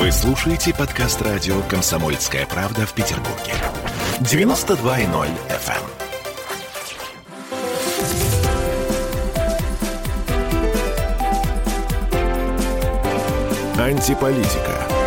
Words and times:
Вы 0.00 0.10
слушаете 0.12 0.72
подкаст 0.72 1.20
радио 1.20 1.60
«Комсомольская 1.68 2.46
правда» 2.46 2.86
в 2.86 2.94
Петербурге. 2.94 3.52
92.0 4.20 5.28
FM. 5.50 5.82
Антиполитика. 13.78 14.99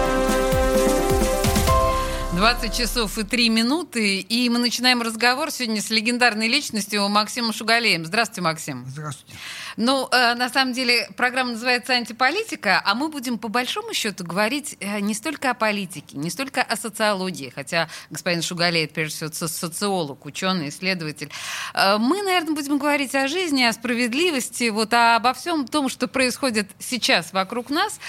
20 2.44 2.76
часов 2.76 3.18
и 3.18 3.24
3 3.24 3.48
минуты, 3.48 4.20
и 4.20 4.50
мы 4.50 4.60
начинаем 4.60 5.02
разговор 5.02 5.50
сегодня 5.50 5.82
с 5.82 5.90
легендарной 5.90 6.50
личностью 6.50 7.08
Максимом 7.08 7.54
Шугалеем. 7.54 8.06
Здравствуйте, 8.06 8.42
Максим. 8.42 8.84
Здравствуйте. 8.86 9.34
Ну, 9.78 10.10
э, 10.12 10.34
на 10.34 10.50
самом 10.50 10.74
деле, 10.74 11.08
программа 11.16 11.52
называется 11.52 11.94
«Антиполитика», 11.94 12.82
а 12.84 12.96
мы 12.96 13.08
будем 13.08 13.38
по 13.38 13.48
большому 13.48 13.94
счету 13.94 14.26
говорить 14.26 14.76
э, 14.82 15.00
не 15.00 15.14
столько 15.14 15.52
о 15.52 15.54
политике, 15.54 16.18
не 16.18 16.30
столько 16.30 16.62
о 16.62 16.76
социологии, 16.76 17.50
хотя 17.50 17.88
господин 18.10 18.42
Шугалей, 18.42 18.84
это 18.84 18.94
прежде 18.94 19.16
всего 19.16 19.32
со- 19.32 19.48
социолог, 19.48 20.26
ученый, 20.26 20.68
исследователь. 20.68 21.32
Э, 21.74 21.98
мы, 21.98 22.24
наверное, 22.24 22.56
будем 22.56 22.78
говорить 22.78 23.16
о 23.16 23.30
жизни, 23.30 23.64
о 23.64 23.72
справедливости, 23.72 24.68
вот 24.68 24.94
а 24.94 25.16
обо 25.16 25.34
всем 25.34 25.66
том, 25.66 25.88
что 25.88 26.10
происходит 26.10 26.70
сейчас 26.78 27.32
вокруг 27.32 27.70
нас. 27.70 28.02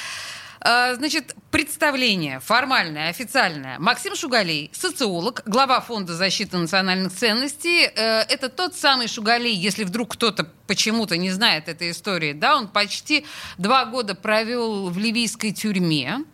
Э, 0.64 0.94
Значит, 0.94 1.34
представление 1.50 2.40
формальное, 2.40 3.10
официальное. 3.10 3.78
Максим 3.78 4.16
Шугалей, 4.16 4.70
социолог, 4.72 5.42
глава 5.44 5.80
Фонда 5.80 6.14
защиты 6.14 6.56
национальных 6.56 7.12
ценностей. 7.12 7.84
Э, 7.94 8.22
Это 8.28 8.48
тот 8.48 8.74
самый 8.74 9.06
Шугалей, 9.08 9.54
если 9.54 9.84
вдруг 9.84 10.14
кто-то 10.14 10.48
почему-то 10.66 11.18
не 11.18 11.30
знает 11.30 11.68
этой 11.68 11.90
истории, 11.90 12.32
да, 12.32 12.56
он 12.56 12.68
почти 12.68 13.26
два 13.58 13.84
года 13.84 14.14
провел 14.14 14.88
в 14.88 14.98
ливийской 14.98 15.52
тюрьме. 15.52 16.24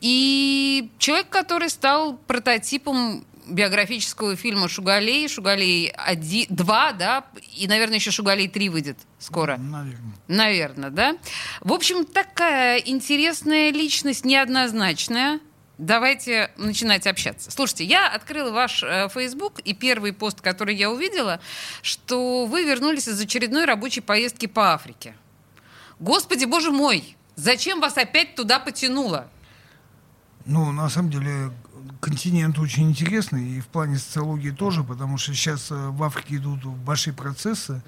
И 0.00 0.90
человек, 0.98 1.28
который 1.28 1.68
стал 1.68 2.16
прототипом 2.26 3.26
биографического 3.46 4.36
фильма 4.36 4.68
«Шугалей», 4.68 5.28
«Шугалей 5.28 5.92
1», 5.92 6.46
2, 6.50 6.92
да, 6.92 7.24
и, 7.54 7.66
наверное, 7.66 7.96
еще 7.96 8.10
«Шугалей 8.10 8.48
3» 8.48 8.70
выйдет 8.70 8.98
скоро. 9.18 9.56
Наверное. 9.56 10.14
Наверное, 10.28 10.90
да? 10.90 11.16
В 11.60 11.72
общем, 11.72 12.04
такая 12.04 12.78
интересная 12.78 13.70
личность, 13.70 14.24
неоднозначная. 14.24 15.40
Давайте 15.78 16.50
начинать 16.56 17.06
общаться. 17.06 17.50
Слушайте, 17.50 17.84
я 17.84 18.08
открыла 18.08 18.50
ваш 18.50 18.82
э, 18.82 19.08
Facebook, 19.12 19.60
и 19.60 19.74
первый 19.74 20.14
пост, 20.14 20.40
который 20.40 20.74
я 20.74 20.90
увидела, 20.90 21.38
что 21.82 22.46
вы 22.46 22.64
вернулись 22.64 23.08
из 23.08 23.20
очередной 23.20 23.66
рабочей 23.66 24.00
поездки 24.00 24.46
по 24.46 24.72
Африке. 24.72 25.14
Господи, 26.00 26.46
боже 26.46 26.70
мой, 26.70 27.16
зачем 27.34 27.80
вас 27.80 27.98
опять 27.98 28.34
туда 28.34 28.58
потянуло? 28.58 29.28
Ну, 30.46 30.70
на 30.72 30.88
самом 30.88 31.10
деле, 31.10 31.50
континент 32.00 32.58
очень 32.58 32.88
интересный, 32.88 33.48
и 33.56 33.60
в 33.60 33.66
плане 33.66 33.98
социологии 33.98 34.50
тоже, 34.50 34.84
потому 34.84 35.18
что 35.18 35.34
сейчас 35.34 35.70
э, 35.72 35.74
в 35.74 36.02
Африке 36.04 36.36
идут 36.36 36.64
большие 36.64 37.12
процессы, 37.12 37.82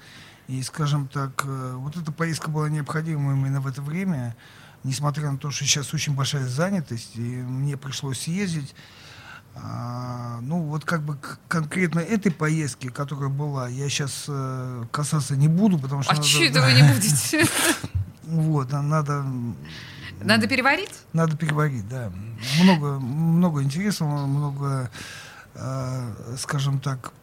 и, 0.47 0.61
скажем 0.63 1.07
так, 1.07 1.43
э, 1.45 1.73
вот 1.77 1.95
эта 1.95 2.11
поездка 2.11 2.49
была 2.49 2.69
необходима 2.69 3.31
именно 3.33 3.61
в 3.61 3.67
это 3.67 3.81
время, 3.81 4.35
несмотря 4.83 5.31
на 5.31 5.37
то, 5.37 5.51
что 5.51 5.63
сейчас 5.63 5.93
очень 5.93 6.15
большая 6.15 6.47
занятость, 6.47 7.11
и 7.15 7.21
мне 7.21 7.77
пришлось 7.77 8.19
съездить. 8.21 8.75
А, 9.55 10.39
ну, 10.41 10.61
вот 10.63 10.85
как 10.85 11.01
бы 11.03 11.17
конкретно 11.47 11.99
этой 11.99 12.31
поездки, 12.31 12.87
которая 12.89 13.29
была, 13.29 13.67
я 13.67 13.89
сейчас 13.89 14.29
касаться 14.91 15.35
не 15.35 15.47
буду, 15.47 15.79
потому 15.79 16.03
что... 16.03 16.11
А 16.11 16.15
надо- 16.15 16.27
что 16.27 16.43
это 16.43 16.61
вы 16.61 16.73
не 16.73 16.83
будете? 16.93 17.45
Вот, 18.23 18.73
а 18.73 18.81
надо 18.81 19.25
Надо 20.21 20.47
переварить? 20.47 20.91
Надо 21.13 21.37
переварить, 21.37 21.87
да. 21.87 22.11
Много, 22.61 22.99
много 22.99 23.63
интересного, 23.63 24.25
много, 24.25 24.89
э, 25.55 26.35
скажем 26.37 26.79
так, 26.79 27.13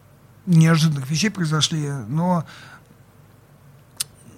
неожиданных 0.45 1.09
вещей 1.09 1.29
произошли, 1.29 1.89
но 2.07 2.45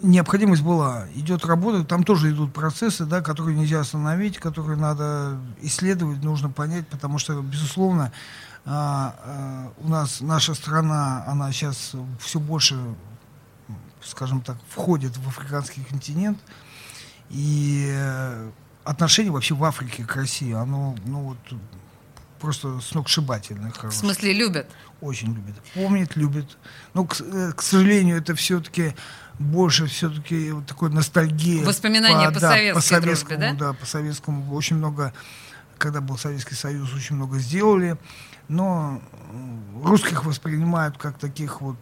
необходимость 0.02 0.62
была. 0.62 1.06
Идет 1.16 1.46
работа, 1.46 1.84
там 1.84 2.04
тоже 2.04 2.32
идут 2.32 2.54
процессы, 2.54 3.06
да, 3.06 3.22
которые 3.22 3.58
нельзя 3.58 3.80
остановить, 3.82 4.38
которые 4.38 4.78
надо 4.78 5.38
исследовать, 5.62 6.24
нужно 6.24 6.50
понять, 6.50 6.88
потому 6.88 7.20
что, 7.20 7.42
безусловно, 7.42 8.12
а, 8.66 9.16
а, 9.24 9.72
у 9.80 9.88
нас 9.88 10.22
наша 10.22 10.54
страна, 10.54 11.24
она 11.28 11.52
сейчас 11.52 11.94
все 12.20 12.40
больше, 12.40 12.78
скажем 14.02 14.42
так, 14.42 14.58
входит 14.70 15.18
в 15.18 15.28
африканский 15.28 15.84
континент, 15.84 16.40
и 17.30 17.92
э, 17.92 18.50
отношение 18.84 19.32
вообще 19.32 19.54
в 19.56 19.64
Африке 19.64 20.04
к 20.04 20.16
России, 20.16 20.54
оно, 20.54 20.96
ну 21.06 21.22
вот, 21.22 21.38
просто 22.40 22.80
сногсшибательное, 22.80 23.72
В 23.72 23.78
хорошее. 23.78 24.00
смысле, 24.00 24.34
любят? 24.34 24.70
Очень 25.02 25.34
любит. 25.34 25.56
Помнит, 25.74 26.16
любит. 26.16 26.58
Но, 26.94 27.06
к, 27.06 27.20
э, 27.22 27.52
к 27.56 27.62
сожалению, 27.62 28.18
это 28.18 28.36
все-таки 28.36 28.96
больше 29.38 29.86
все-таки 29.86 30.52
вот 30.52 30.66
такой 30.66 30.90
ностальгия. 30.90 31.66
Воспоминания 31.66 32.32
по 32.32 32.40
да, 32.40 32.52
советской 32.52 32.76
по 32.76 32.82
советскому, 32.82 33.40
дружбе, 33.40 33.58
да? 33.60 33.68
да? 33.68 33.74
по 33.74 33.86
советскому. 33.86 34.54
Очень 34.54 34.78
много, 34.78 35.14
когда 35.78 36.02
был 36.02 36.18
Советский 36.18 36.56
Союз, 36.56 36.94
очень 36.94 37.16
много 37.16 37.40
сделали. 37.40 37.98
Но 38.48 39.02
русских 39.84 40.26
воспринимают 40.26 40.98
как 40.98 41.18
таких 41.18 41.62
вот 41.62 41.78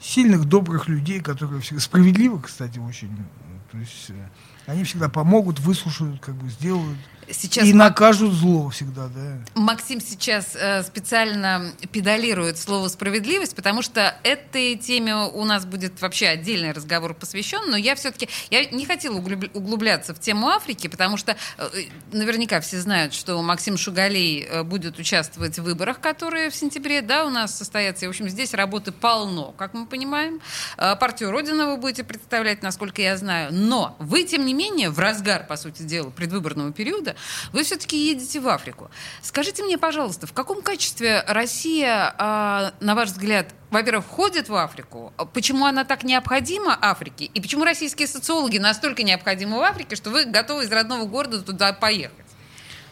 сильных, 0.00 0.44
добрых 0.44 0.88
людей, 0.88 1.20
которые 1.20 1.60
всегда 1.60 1.80
справедливы, 1.80 2.40
кстати, 2.40 2.78
очень. 2.78 3.26
То 3.70 3.78
есть 3.78 4.10
э, 4.10 4.28
они 4.66 4.84
всегда 4.84 5.08
помогут, 5.08 5.60
выслушают, 5.60 6.20
как 6.20 6.34
бы 6.34 6.48
сделают. 6.48 6.98
Сейчас 7.30 7.66
и 7.66 7.72
накажут 7.72 8.32
зло 8.32 8.70
всегда, 8.70 9.08
да. 9.08 9.38
Максим 9.54 10.00
сейчас 10.00 10.54
э, 10.54 10.82
специально 10.82 11.72
педалирует 11.92 12.58
слово 12.58 12.88
справедливость, 12.88 13.54
потому 13.54 13.82
что 13.82 14.16
этой 14.22 14.76
теме 14.76 15.14
у 15.14 15.44
нас 15.44 15.66
будет 15.66 16.00
вообще 16.00 16.28
отдельный 16.28 16.72
разговор 16.72 17.14
посвящен, 17.14 17.70
но 17.70 17.76
я 17.76 17.94
все-таки 17.94 18.28
я 18.50 18.64
не 18.66 18.86
хотела 18.86 19.18
углуб- 19.18 19.50
углубляться 19.54 20.14
в 20.14 20.20
тему 20.20 20.48
Африки, 20.48 20.88
потому 20.88 21.16
что 21.16 21.36
э, 21.58 21.68
наверняка 22.12 22.60
все 22.60 22.80
знают, 22.80 23.14
что 23.14 23.40
Максим 23.42 23.76
Шугалей 23.76 24.42
э, 24.42 24.62
будет 24.62 24.98
участвовать 24.98 25.58
в 25.58 25.62
выборах, 25.62 26.00
которые 26.00 26.50
в 26.50 26.54
сентябре, 26.54 27.02
да, 27.02 27.26
у 27.26 27.30
нас 27.30 27.56
состоятся. 27.56 28.04
И, 28.04 28.08
в 28.08 28.10
общем, 28.10 28.28
здесь 28.28 28.54
работы 28.54 28.92
полно, 28.92 29.52
как 29.52 29.74
мы 29.74 29.86
понимаем. 29.86 30.40
Э, 30.76 30.96
партию 30.96 31.30
Родина 31.30 31.66
вы 31.66 31.76
будете 31.76 32.04
представлять, 32.04 32.62
насколько 32.62 33.02
я 33.02 33.16
знаю. 33.16 33.52
Но 33.52 33.96
вы, 33.98 34.24
тем 34.24 34.46
не 34.46 34.54
менее, 34.54 34.90
в 34.90 34.98
разгар, 34.98 35.46
по 35.46 35.56
сути 35.56 35.82
дела, 35.82 36.10
предвыборного 36.10 36.72
периода, 36.72 37.16
вы 37.52 37.64
все-таки 37.64 37.96
едете 37.96 38.40
в 38.40 38.48
Африку. 38.48 38.90
Скажите 39.22 39.62
мне, 39.62 39.78
пожалуйста, 39.78 40.26
в 40.26 40.32
каком 40.32 40.62
качестве 40.62 41.24
Россия, 41.26 42.14
а, 42.18 42.72
на 42.80 42.94
ваш 42.94 43.10
взгляд, 43.10 43.54
во-первых, 43.70 44.06
входит 44.06 44.48
в 44.48 44.54
Африку? 44.54 45.12
Почему 45.34 45.66
она 45.66 45.84
так 45.84 46.04
необходима 46.04 46.76
Африке? 46.80 47.26
И 47.26 47.40
почему 47.40 47.64
российские 47.64 48.08
социологи 48.08 48.58
настолько 48.58 49.02
необходимы 49.02 49.58
в 49.58 49.62
Африке, 49.62 49.96
что 49.96 50.10
вы 50.10 50.24
готовы 50.24 50.64
из 50.64 50.72
родного 50.72 51.04
города 51.04 51.42
туда 51.42 51.72
поехать? 51.72 52.26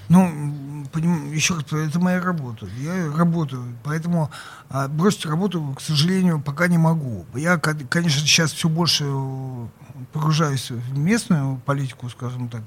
Ну, 0.09 0.87
еще 1.33 1.55
раз, 1.55 1.65
это 1.73 1.99
моя 1.99 2.21
работа. 2.21 2.67
Я 2.79 3.11
работаю, 3.17 3.77
поэтому 3.83 4.31
а, 4.69 4.87
бросить 4.87 5.27
работу, 5.27 5.75
к 5.77 5.81
сожалению, 5.81 6.41
пока 6.41 6.69
не 6.69 6.79
могу. 6.79 7.27
Я, 7.35 7.59
ко- 7.59 7.75
конечно, 7.75 8.21
сейчас 8.21 8.53
все 8.53 8.69
больше 8.69 9.05
э, 9.05 9.67
погружаюсь 10.13 10.71
в 10.71 10.97
местную 10.97 11.57
политику, 11.67 12.09
скажем 12.09 12.49
так. 12.49 12.63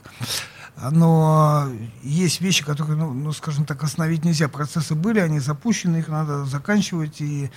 Но 0.91 1.69
есть 2.03 2.41
вещи, 2.41 2.63
которые, 2.63 2.95
ну, 2.95 3.13
ну, 3.13 3.31
скажем 3.34 3.66
так, 3.66 3.84
остановить 3.84 4.23
нельзя. 4.23 4.47
Процессы 4.47 4.95
были, 4.95 5.19
они 5.19 5.40
запущены, 5.40 5.97
их 5.97 6.07
надо 6.07 6.45
заканчивать. 6.45 7.19
И 7.19 7.50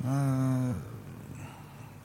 э, 0.00 0.74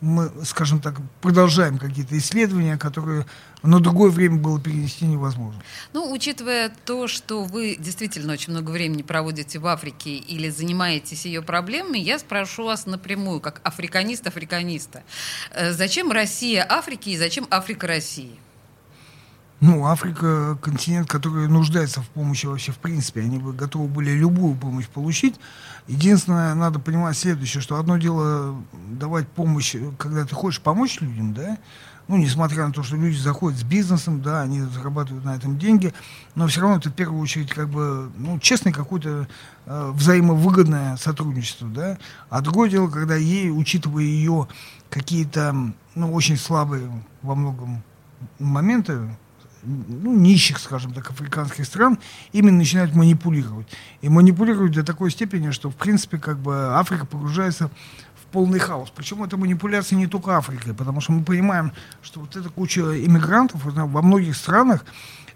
мы, 0.01 0.31
скажем 0.45 0.79
так, 0.79 0.95
продолжаем 1.21 1.77
какие-то 1.77 2.17
исследования, 2.17 2.77
которые 2.77 3.25
на 3.63 3.79
другое 3.79 4.09
время 4.09 4.37
было 4.37 4.59
перенести 4.59 5.05
невозможно. 5.05 5.61
Ну, 5.93 6.11
учитывая 6.11 6.71
то, 6.85 7.07
что 7.07 7.43
вы 7.43 7.75
действительно 7.79 8.33
очень 8.33 8.51
много 8.53 8.71
времени 8.71 9.01
проводите 9.01 9.59
в 9.59 9.67
Африке 9.67 10.15
или 10.15 10.49
занимаетесь 10.49 11.25
ее 11.25 11.41
проблемами, 11.41 11.99
я 11.99 12.19
спрошу 12.19 12.65
вас 12.65 12.85
напрямую, 12.85 13.41
как 13.41 13.61
африканист-африканиста. 13.63 15.03
Э, 15.51 15.71
Зачем 15.71 16.11
Россия 16.11 16.65
Африке 16.67 17.11
и 17.11 17.17
зачем 17.17 17.47
Африка 17.49 17.87
России? 17.87 18.39
Ну, 19.59 19.87
Африка— 19.87 20.55
континент, 20.61 21.09
который 21.09 21.47
нуждается 21.47 22.01
в 22.01 22.07
помощи 22.09 22.45
вообще 22.45 22.71
в 22.71 22.77
принципе. 22.77 23.21
Они 23.21 23.39
бы 23.39 23.53
готовы 23.53 23.87
были 23.87 24.11
любую 24.11 24.55
помощь 24.55 24.87
получить. 24.87 25.35
Единственное, 25.87 26.53
надо 26.53 26.77
понимать 26.77 27.17
следующее, 27.17 27.61
что 27.61 27.77
одно 27.77 27.97
дело 27.97 28.55
давать 28.91 29.27
помощь, 29.27 29.75
когда 29.97 30.25
ты 30.25 30.35
хочешь 30.35 30.61
помочь 30.61 31.01
людям, 31.01 31.33
да, 31.33 31.57
ну, 32.07 32.17
несмотря 32.17 32.67
на 32.67 32.71
то, 32.71 32.83
что 32.83 32.95
люди 32.95 33.17
заходят 33.17 33.59
с 33.59 33.63
бизнесом, 33.63 34.21
да, 34.21 34.41
они 34.41 34.61
зарабатывают 34.61 35.25
на 35.25 35.35
этом 35.35 35.57
деньги, 35.57 35.93
но 36.35 36.47
все 36.47 36.61
равно 36.61 36.77
это 36.77 36.89
в 36.89 36.93
первую 36.93 37.21
очередь 37.21 37.49
как 37.49 37.67
бы, 37.67 38.11
ну, 38.17 38.39
честное 38.39 38.71
какое-то 38.71 39.27
э, 39.65 39.91
взаимовыгодное 39.93 40.97
сотрудничество, 40.97 41.67
да. 41.67 41.97
А 42.29 42.41
другое 42.41 42.69
дело, 42.69 42.89
когда 42.89 43.15
ей, 43.15 43.49
учитывая 43.49 44.03
ее 44.03 44.47
какие-то, 44.89 45.53
ну, 45.95 46.13
очень 46.13 46.37
слабые 46.37 46.89
во 47.23 47.35
многом 47.35 47.83
моменты, 48.39 48.99
ну, 49.67 50.15
нищих, 50.15 50.59
скажем 50.59 50.93
так, 50.93 51.09
африканских 51.11 51.65
стран, 51.65 51.99
именно 52.31 52.57
начинают 52.57 52.95
манипулировать. 52.95 53.67
И 54.01 54.09
манипулируют 54.09 54.73
до 54.73 54.83
такой 54.83 55.11
степени, 55.11 55.51
что, 55.51 55.69
в 55.69 55.75
принципе, 55.75 56.17
как 56.17 56.39
бы 56.39 56.77
Африка 56.77 57.05
погружается 57.05 57.69
в 58.15 58.25
полный 58.31 58.59
хаос. 58.59 58.91
Причем 58.95 59.23
это 59.23 59.37
манипуляция 59.37 59.97
не 59.97 60.07
только 60.07 60.37
Африкой, 60.37 60.73
потому 60.73 61.01
что 61.01 61.11
мы 61.11 61.23
понимаем, 61.23 61.71
что 62.01 62.21
вот 62.21 62.35
эта 62.35 62.49
куча 62.49 62.81
иммигрантов 62.81 63.61
во 63.63 64.01
многих 64.01 64.35
странах 64.35 64.85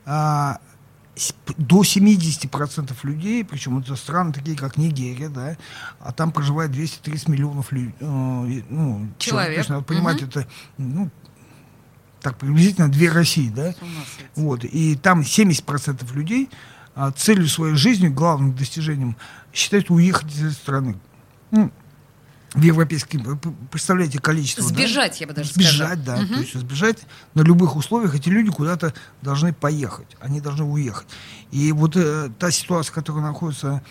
а, 0.06 0.60
до 1.58 1.82
70% 1.82 2.94
людей, 3.04 3.44
причем 3.44 3.80
это 3.80 3.96
страны 3.96 4.32
такие, 4.32 4.56
как 4.58 4.78
Нигерия, 4.78 5.30
да, 5.30 5.58
а 6.00 6.14
там 6.14 6.32
проживает 6.32 6.72
230 6.72 7.28
миллионов 7.28 7.72
людей, 7.72 7.94
э, 8.00 8.06
ну, 8.70 9.10
человек. 9.18 9.66
человек. 9.66 9.70
Надо 9.70 9.84
понимать, 9.84 10.22
угу. 10.22 10.30
это 10.30 10.48
ну, 10.78 11.10
так 12.22 12.38
приблизительно 12.38 12.90
две 12.90 13.12
России, 13.12 13.50
да? 13.50 13.74
Вот. 14.36 14.64
И 14.64 14.96
там 14.96 15.22
70% 15.22 16.14
людей 16.14 16.50
а, 16.96 17.12
целью 17.12 17.48
своей 17.48 17.76
жизни, 17.76 18.08
главным 18.08 18.56
достижением, 18.56 19.16
считают 19.54 19.90
уехать 19.90 20.32
из 20.32 20.40
этой 20.40 20.54
страны. 20.54 20.98
Ну, 21.52 21.72
в 22.54 22.62
европейский, 22.62 23.20
представляете, 23.70 24.20
количество. 24.20 24.64
Сбежать, 24.64 25.14
да? 25.14 25.18
я 25.20 25.28
бы 25.28 25.34
даже 25.34 25.54
сбежать, 25.54 26.00
сказала. 26.02 26.18
да. 26.18 26.24
Угу. 26.24 26.34
То 26.34 26.40
есть 26.42 26.54
сбежать 26.56 26.98
на 27.34 27.42
любых 27.42 27.78
условиях 27.78 28.14
эти 28.14 28.28
люди 28.28 28.52
куда-то 28.52 28.94
должны 29.22 29.54
поехать. 29.54 30.18
Они 30.20 30.42
должны 30.42 30.66
уехать. 30.66 31.08
И 31.52 31.72
вот 31.72 31.96
э, 31.96 32.30
та 32.38 32.52
ситуация, 32.52 32.94
которая 32.94 33.24
находится 33.24 33.82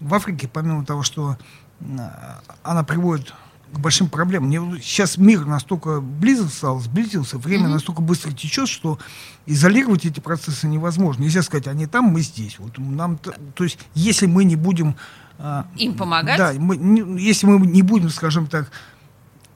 в 0.00 0.12
Африке, 0.12 0.48
помимо 0.52 0.84
того, 0.84 1.04
что 1.04 1.38
э, 1.80 1.84
она 2.64 2.82
приводит 2.82 3.32
к 3.72 3.78
большим 3.78 4.08
проблемам. 4.08 4.48
Мне, 4.48 4.80
сейчас 4.80 5.18
мир 5.18 5.44
настолько 5.44 6.00
близок 6.00 6.50
стал, 6.50 6.80
сблизился, 6.80 7.38
время 7.38 7.66
mm-hmm. 7.66 7.72
настолько 7.72 8.02
быстро 8.02 8.32
течет, 8.32 8.68
что 8.68 8.98
изолировать 9.46 10.04
эти 10.04 10.20
процессы 10.20 10.66
невозможно. 10.66 11.22
Нельзя 11.22 11.42
сказать, 11.42 11.66
они 11.66 11.86
там, 11.86 12.06
мы 12.06 12.20
здесь. 12.22 12.58
Вот 12.58 12.78
нам, 12.78 13.18
то 13.18 13.64
есть, 13.64 13.78
если 13.94 14.26
мы 14.26 14.44
не 14.44 14.56
будем... 14.56 14.96
А, 15.38 15.66
Им 15.76 15.94
помогать? 15.94 16.38
Да, 16.38 16.52
мы, 16.58 16.76
не, 16.76 17.22
если 17.22 17.46
мы 17.46 17.66
не 17.66 17.82
будем, 17.82 18.10
скажем 18.10 18.46
так, 18.46 18.70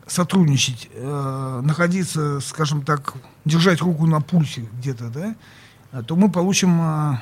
сотрудничать, 0.07 0.89
э, 0.93 1.61
находиться, 1.65 2.41
скажем 2.41 2.83
так, 2.83 3.15
держать 3.45 3.81
руку 3.81 4.07
на 4.07 4.21
пульсе 4.21 4.69
где-то, 4.79 5.09
да, 5.09 6.03
то 6.03 6.17
мы 6.17 6.31
получим, 6.31 6.81
э, 6.81 7.19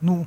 ну, 0.00 0.26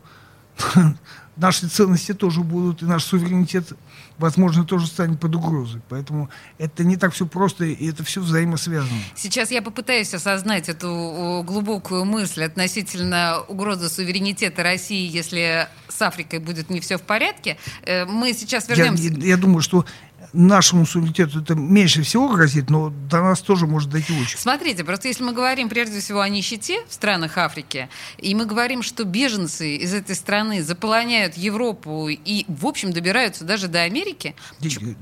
наши 1.35 1.67
ценности 1.67 2.13
тоже 2.13 2.41
будут, 2.41 2.81
и 2.81 2.85
наш 2.85 3.03
суверенитет, 3.03 3.73
возможно, 4.19 4.63
тоже 4.63 4.85
станет 4.85 5.19
под 5.19 5.35
угрозой. 5.35 5.81
Поэтому 5.89 6.29
это 6.57 6.83
не 6.83 6.97
так 6.97 7.13
все 7.13 7.25
просто, 7.25 7.65
и 7.65 7.89
это 7.89 8.03
все 8.03 8.21
взаимосвязано. 8.21 8.99
Сейчас 9.15 9.49
я 9.49 9.61
попытаюсь 9.61 10.13
осознать 10.13 10.69
эту 10.69 11.43
глубокую 11.45 12.05
мысль 12.05 12.43
относительно 12.43 13.41
угрозы 13.47 13.89
суверенитета 13.89 14.61
России, 14.61 15.09
если 15.09 15.67
с 15.87 16.01
Африкой 16.01 16.39
будет 16.39 16.69
не 16.69 16.79
все 16.81 16.97
в 16.97 17.01
порядке. 17.01 17.57
Э, 17.83 18.05
мы 18.05 18.33
сейчас 18.33 18.67
вернемся... 18.69 19.03
Я, 19.03 19.27
я 19.29 19.37
думаю, 19.37 19.61
что 19.61 19.85
нашему 20.33 20.85
суверенитету 20.85 21.41
это 21.41 21.55
меньше 21.55 22.03
всего 22.03 22.29
грозит, 22.29 22.69
но 22.69 22.89
до 22.89 23.21
нас 23.21 23.41
тоже 23.41 23.67
может 23.67 23.89
дойти 23.89 24.13
очень. 24.19 24.37
Смотрите, 24.37 24.83
просто 24.83 25.07
если 25.07 25.23
мы 25.23 25.33
говорим 25.33 25.69
прежде 25.69 25.99
всего 25.99 26.21
о 26.21 26.29
нищете 26.29 26.85
в 26.87 26.93
странах 26.93 27.37
Африки, 27.37 27.89
и 28.17 28.35
мы 28.35 28.45
говорим, 28.45 28.83
что 28.83 29.03
беженцы 29.03 29.75
из 29.77 29.93
этой 29.93 30.15
страны 30.15 30.63
заполоняют 30.63 31.35
Европу 31.35 32.09
и, 32.09 32.45
в 32.47 32.65
общем, 32.65 32.93
добираются 32.93 33.43
даже 33.43 33.67
до 33.67 33.81
Америки. 33.83 34.35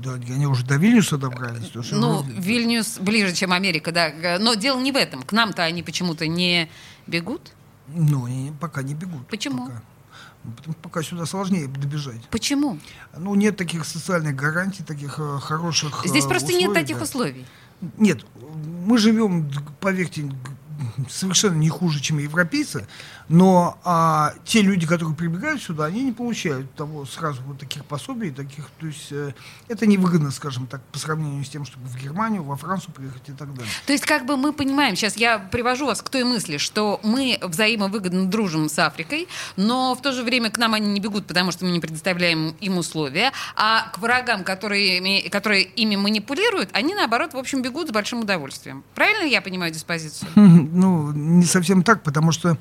Да, 0.00 0.14
они 0.14 0.46
уже 0.46 0.64
до 0.64 0.76
Вильнюса 0.76 1.18
добрались. 1.18 1.70
Ну, 1.90 2.22
Вильнюс 2.22 2.98
ближе, 2.98 3.34
чем 3.34 3.52
Америка, 3.52 3.92
да. 3.92 4.38
Но 4.38 4.54
дело 4.54 4.80
не 4.80 4.92
в 4.92 4.96
этом. 4.96 5.22
К 5.22 5.32
нам-то 5.32 5.62
они 5.62 5.82
почему-то 5.82 6.26
не 6.26 6.68
бегут. 7.06 7.52
Ну, 7.88 8.26
они 8.26 8.52
пока 8.60 8.82
не 8.82 8.94
бегут. 8.94 9.26
Почему? 9.28 9.66
Пока. 9.66 9.82
Пока 10.82 11.02
сюда 11.02 11.26
сложнее 11.26 11.66
добежать. 11.66 12.20
Почему? 12.30 12.78
Ну, 13.16 13.34
нет 13.34 13.56
таких 13.56 13.84
социальных 13.84 14.36
гарантий, 14.36 14.82
таких 14.82 15.18
э, 15.18 15.38
хороших 15.40 16.04
Здесь 16.04 16.24
э, 16.24 16.28
просто 16.28 16.48
условий, 16.48 16.64
нет 16.64 16.74
таких 16.74 16.98
да. 16.98 17.04
условий. 17.04 17.46
Нет, 17.96 18.24
мы 18.86 18.98
живем, 18.98 19.50
поверьте, 19.80 20.30
совершенно 21.08 21.56
не 21.56 21.68
хуже, 21.68 22.00
чем 22.00 22.18
европейцы, 22.18 22.86
но 23.28 23.78
а, 23.84 24.32
те 24.44 24.62
люди, 24.62 24.86
которые 24.86 25.14
прибегают 25.14 25.62
сюда, 25.62 25.86
они 25.86 26.02
не 26.02 26.12
получают 26.12 26.72
того 26.74 27.04
сразу 27.04 27.42
вот 27.42 27.58
таких 27.58 27.84
пособий, 27.84 28.30
таких, 28.30 28.66
то 28.78 28.86
есть 28.86 29.08
э, 29.10 29.34
это 29.68 29.86
невыгодно, 29.86 30.30
скажем 30.30 30.66
так, 30.66 30.82
по 30.92 30.98
сравнению 30.98 31.44
с 31.44 31.48
тем, 31.48 31.64
чтобы 31.66 31.86
в 31.88 31.96
Германию, 31.96 32.42
во 32.42 32.56
Францию 32.56 32.94
приехать 32.94 33.28
и 33.28 33.32
так 33.32 33.52
далее. 33.54 33.70
То 33.86 33.92
есть 33.92 34.06
как 34.06 34.24
бы 34.24 34.36
мы 34.36 34.52
понимаем, 34.52 34.96
сейчас 34.96 35.16
я 35.16 35.38
привожу 35.38 35.86
вас 35.86 36.00
к 36.00 36.08
той 36.08 36.24
мысли, 36.24 36.56
что 36.56 37.00
мы 37.02 37.38
взаимовыгодно 37.42 38.26
дружим 38.26 38.68
с 38.68 38.78
Африкой, 38.78 39.28
но 39.56 39.94
в 39.94 40.00
то 40.00 40.12
же 40.12 40.22
время 40.22 40.50
к 40.50 40.58
нам 40.58 40.74
они 40.74 40.88
не 40.88 41.00
бегут, 41.00 41.26
потому 41.26 41.52
что 41.52 41.64
мы 41.64 41.70
не 41.70 41.80
предоставляем 41.80 42.56
им 42.60 42.78
условия, 42.78 43.32
а 43.56 43.90
к 43.90 43.98
врагам, 43.98 44.42
которые, 44.44 45.28
которые 45.28 45.64
ими 45.64 45.96
манипулируют, 45.96 46.70
они 46.72 46.94
наоборот, 46.94 47.34
в 47.34 47.38
общем, 47.38 47.62
бегут 47.62 47.88
с 47.88 47.90
большим 47.90 48.20
удовольствием. 48.20 48.84
Правильно 48.94 49.24
я 49.24 49.42
понимаю 49.42 49.72
диспозицию? 49.72 50.30
Ну, 50.78 51.12
не 51.12 51.44
совсем 51.44 51.82
так, 51.82 52.02
потому 52.02 52.30
что 52.30 52.56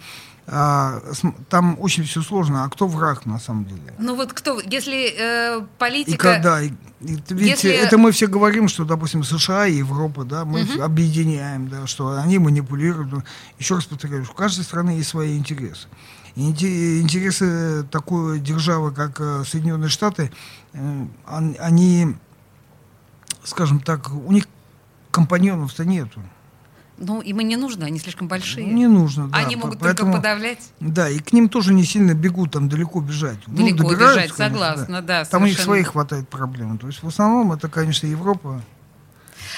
а, 0.50 1.02
там 1.50 1.78
очень 1.80 2.06
все 2.06 2.22
сложно. 2.22 2.64
А 2.64 2.70
кто 2.70 2.88
враг 2.88 3.26
на 3.26 3.38
самом 3.38 3.66
деле? 3.66 3.94
Ну 4.00 4.16
вот 4.16 4.32
кто, 4.32 4.62
если 4.62 5.14
э, 5.18 5.66
политика... 5.78 6.14
И 6.14 6.18
когда, 6.18 6.62
и, 6.62 6.70
и, 7.02 7.18
видите, 7.30 7.70
если... 7.70 7.72
это 7.72 7.98
мы 7.98 8.14
все 8.14 8.28
говорим, 8.28 8.70
что, 8.70 8.86
допустим, 8.86 9.26
США 9.26 9.68
и 9.68 9.76
Европа, 9.76 10.24
да, 10.24 10.46
мы 10.46 10.64
угу. 10.64 10.82
объединяем, 10.82 11.68
да, 11.68 11.86
что 11.86 12.18
они 12.18 12.40
манипулируют. 12.40 13.26
Еще 13.60 13.76
раз 13.76 13.86
повторяю, 13.86 14.24
у 14.24 14.34
каждой 14.34 14.64
страны 14.64 14.92
есть 14.92 15.10
свои 15.10 15.38
интересы. 15.38 15.90
Интересы 16.36 17.84
такой 17.92 18.40
державы, 18.40 18.94
как 18.94 19.20
э, 19.20 19.44
Соединенные 19.46 19.90
Штаты, 19.90 20.32
э, 20.72 21.06
они, 21.26 22.16
скажем 23.44 23.82
так, 23.82 24.14
у 24.14 24.32
них 24.32 24.46
компаньонов-то 25.12 25.84
нету. 25.84 26.22
Ну, 26.98 27.22
им 27.22 27.40
и 27.40 27.44
не 27.44 27.58
нужно, 27.58 27.86
они 27.86 28.00
слишком 28.00 28.28
большие. 28.28 28.66
Не 28.66 28.88
нужно, 28.88 29.28
да. 29.28 29.38
Они 29.38 29.56
могут 29.56 29.80
Поэтому, 29.80 30.14
только 30.14 30.24
подавлять. 30.24 30.72
Да, 30.80 31.10
и 31.10 31.20
к 31.20 31.32
ним 31.32 31.48
тоже 31.48 31.74
не 31.74 31.84
сильно 31.84 32.14
бегут, 32.14 32.52
там 32.52 32.70
далеко 32.70 33.00
бежать. 33.02 33.38
Ну, 33.46 33.58
далеко 33.58 33.84
ну, 33.84 33.96
бежать, 33.96 34.16
конечно, 34.16 34.36
согласна, 34.36 35.02
да. 35.02 35.22
да 35.22 35.26
там 35.26 35.44
у 35.44 35.46
них 35.46 35.60
своих 35.60 35.90
хватает 35.90 36.28
проблем. 36.28 36.78
То 36.78 36.88
есть 36.88 37.04
в 37.04 37.08
основном 37.08 37.52
это, 37.52 37.70
конечно, 37.70 38.08
Европа. 38.08 38.62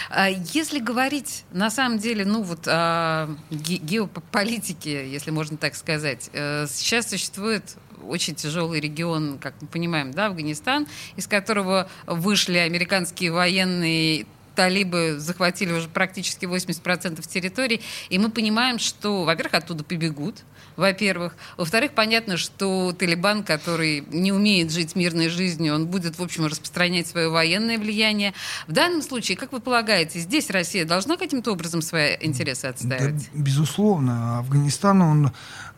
А 0.10 0.28
если 0.28 0.80
говорить, 0.80 1.46
на 1.52 1.70
самом 1.70 2.00
деле, 2.00 2.26
ну 2.26 2.44
вот 2.44 2.68
о 2.68 3.30
геополитике, 3.50 5.10
если 5.10 5.32
можно 5.32 5.58
так 5.58 5.76
сказать, 5.76 6.30
э, 6.34 6.68
сейчас 6.68 7.10
существует 7.10 7.78
очень 8.08 8.36
тяжелый 8.36 8.80
регион, 8.80 9.40
как 9.40 9.54
мы 9.62 9.68
понимаем, 9.68 10.12
да, 10.12 10.28
Афганистан, 10.28 10.88
из 11.16 11.28
которого 11.28 11.90
вышли 12.06 12.58
американские 12.58 13.32
военные 13.32 14.26
талибы 14.56 15.16
захватили 15.20 15.72
уже 15.72 15.88
практически 15.88 16.46
80% 16.46 17.28
территорий, 17.28 17.82
и 18.10 18.18
мы 18.18 18.30
понимаем, 18.30 18.80
что, 18.80 19.24
во-первых, 19.24 19.54
оттуда 19.56 19.84
побегут, 19.84 20.44
во-первых. 20.76 21.36
Во-вторых, 21.58 21.92
понятно, 21.94 22.38
что 22.38 22.94
Талибан, 22.94 23.44
который 23.44 24.04
не 24.12 24.32
умеет 24.32 24.72
жить 24.72 24.96
мирной 24.96 25.30
жизнью, 25.30 25.76
он 25.76 25.88
будет, 25.88 26.18
в 26.18 26.24
общем, 26.24 26.46
распространять 26.46 27.08
свое 27.08 27.30
военное 27.30 27.78
влияние. 27.78 28.34
В 28.68 28.72
данном 28.72 29.02
случае, 29.02 29.38
как 29.38 29.52
вы 29.52 29.60
полагаете, 29.60 30.20
здесь 30.20 30.50
Россия 30.50 30.86
должна 30.86 31.18
каким-то 31.18 31.52
образом 31.52 31.82
свои 31.82 32.16
интересы 32.22 32.66
отстаивать? 32.66 33.30
Да, 33.34 33.40
безусловно. 33.42 34.40
Афганистан, 34.40 35.02
он 35.02 35.32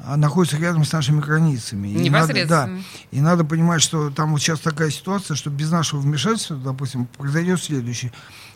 находится 0.06 0.58
рядом 0.58 0.84
с 0.84 0.92
нашими 0.92 1.20
границами. 1.20 1.88
И. 1.90 2.10
Надо, 2.10 2.46
да, 2.48 2.70
и 3.12 3.22
надо 3.22 3.44
понимать, 3.44 3.82
что 3.82 4.10
там 4.10 4.32
вот 4.32 4.42
сейчас 4.42 4.60
такая 4.60 4.90
ситуация, 4.90 5.36
что 5.36 5.50
без 5.50 5.72
нашего 5.72 6.00
вмешательства, 6.00 6.58
допустим, 6.58 7.06
произойдет 7.06 7.62
следующее 7.62 8.12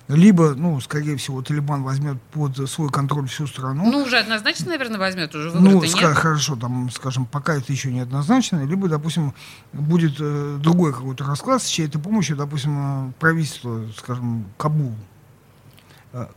либо, 0.07 0.53
ну, 0.55 0.79
скорее 0.81 1.17
всего, 1.17 1.41
Талибан 1.41 1.83
возьмет 1.83 2.21
под 2.31 2.69
свой 2.69 2.89
контроль 2.89 3.27
всю 3.27 3.47
страну. 3.47 3.89
Ну, 3.91 4.03
уже 4.03 4.19
однозначно, 4.19 4.69
наверное, 4.69 4.99
возьмет, 4.99 5.33
уже 5.33 5.51
Ну, 5.51 5.81
ска- 5.83 6.13
хорошо, 6.13 6.55
там, 6.55 6.91
скажем, 6.91 7.25
пока 7.25 7.55
это 7.55 7.71
еще 7.71 7.91
не 7.91 8.01
однозначно, 8.01 8.63
либо, 8.65 8.87
допустим, 8.87 9.33
будет 9.73 10.15
э, 10.19 10.57
другой 10.61 10.93
какой-то 10.93 11.23
расклад 11.23 11.61
с 11.63 11.67
чьей-то 11.67 11.97
помощью, 11.97 12.37
допустим, 12.37 13.09
э, 13.09 13.11
правительство, 13.19 13.83
скажем, 13.97 14.45
Кабул 14.57 14.93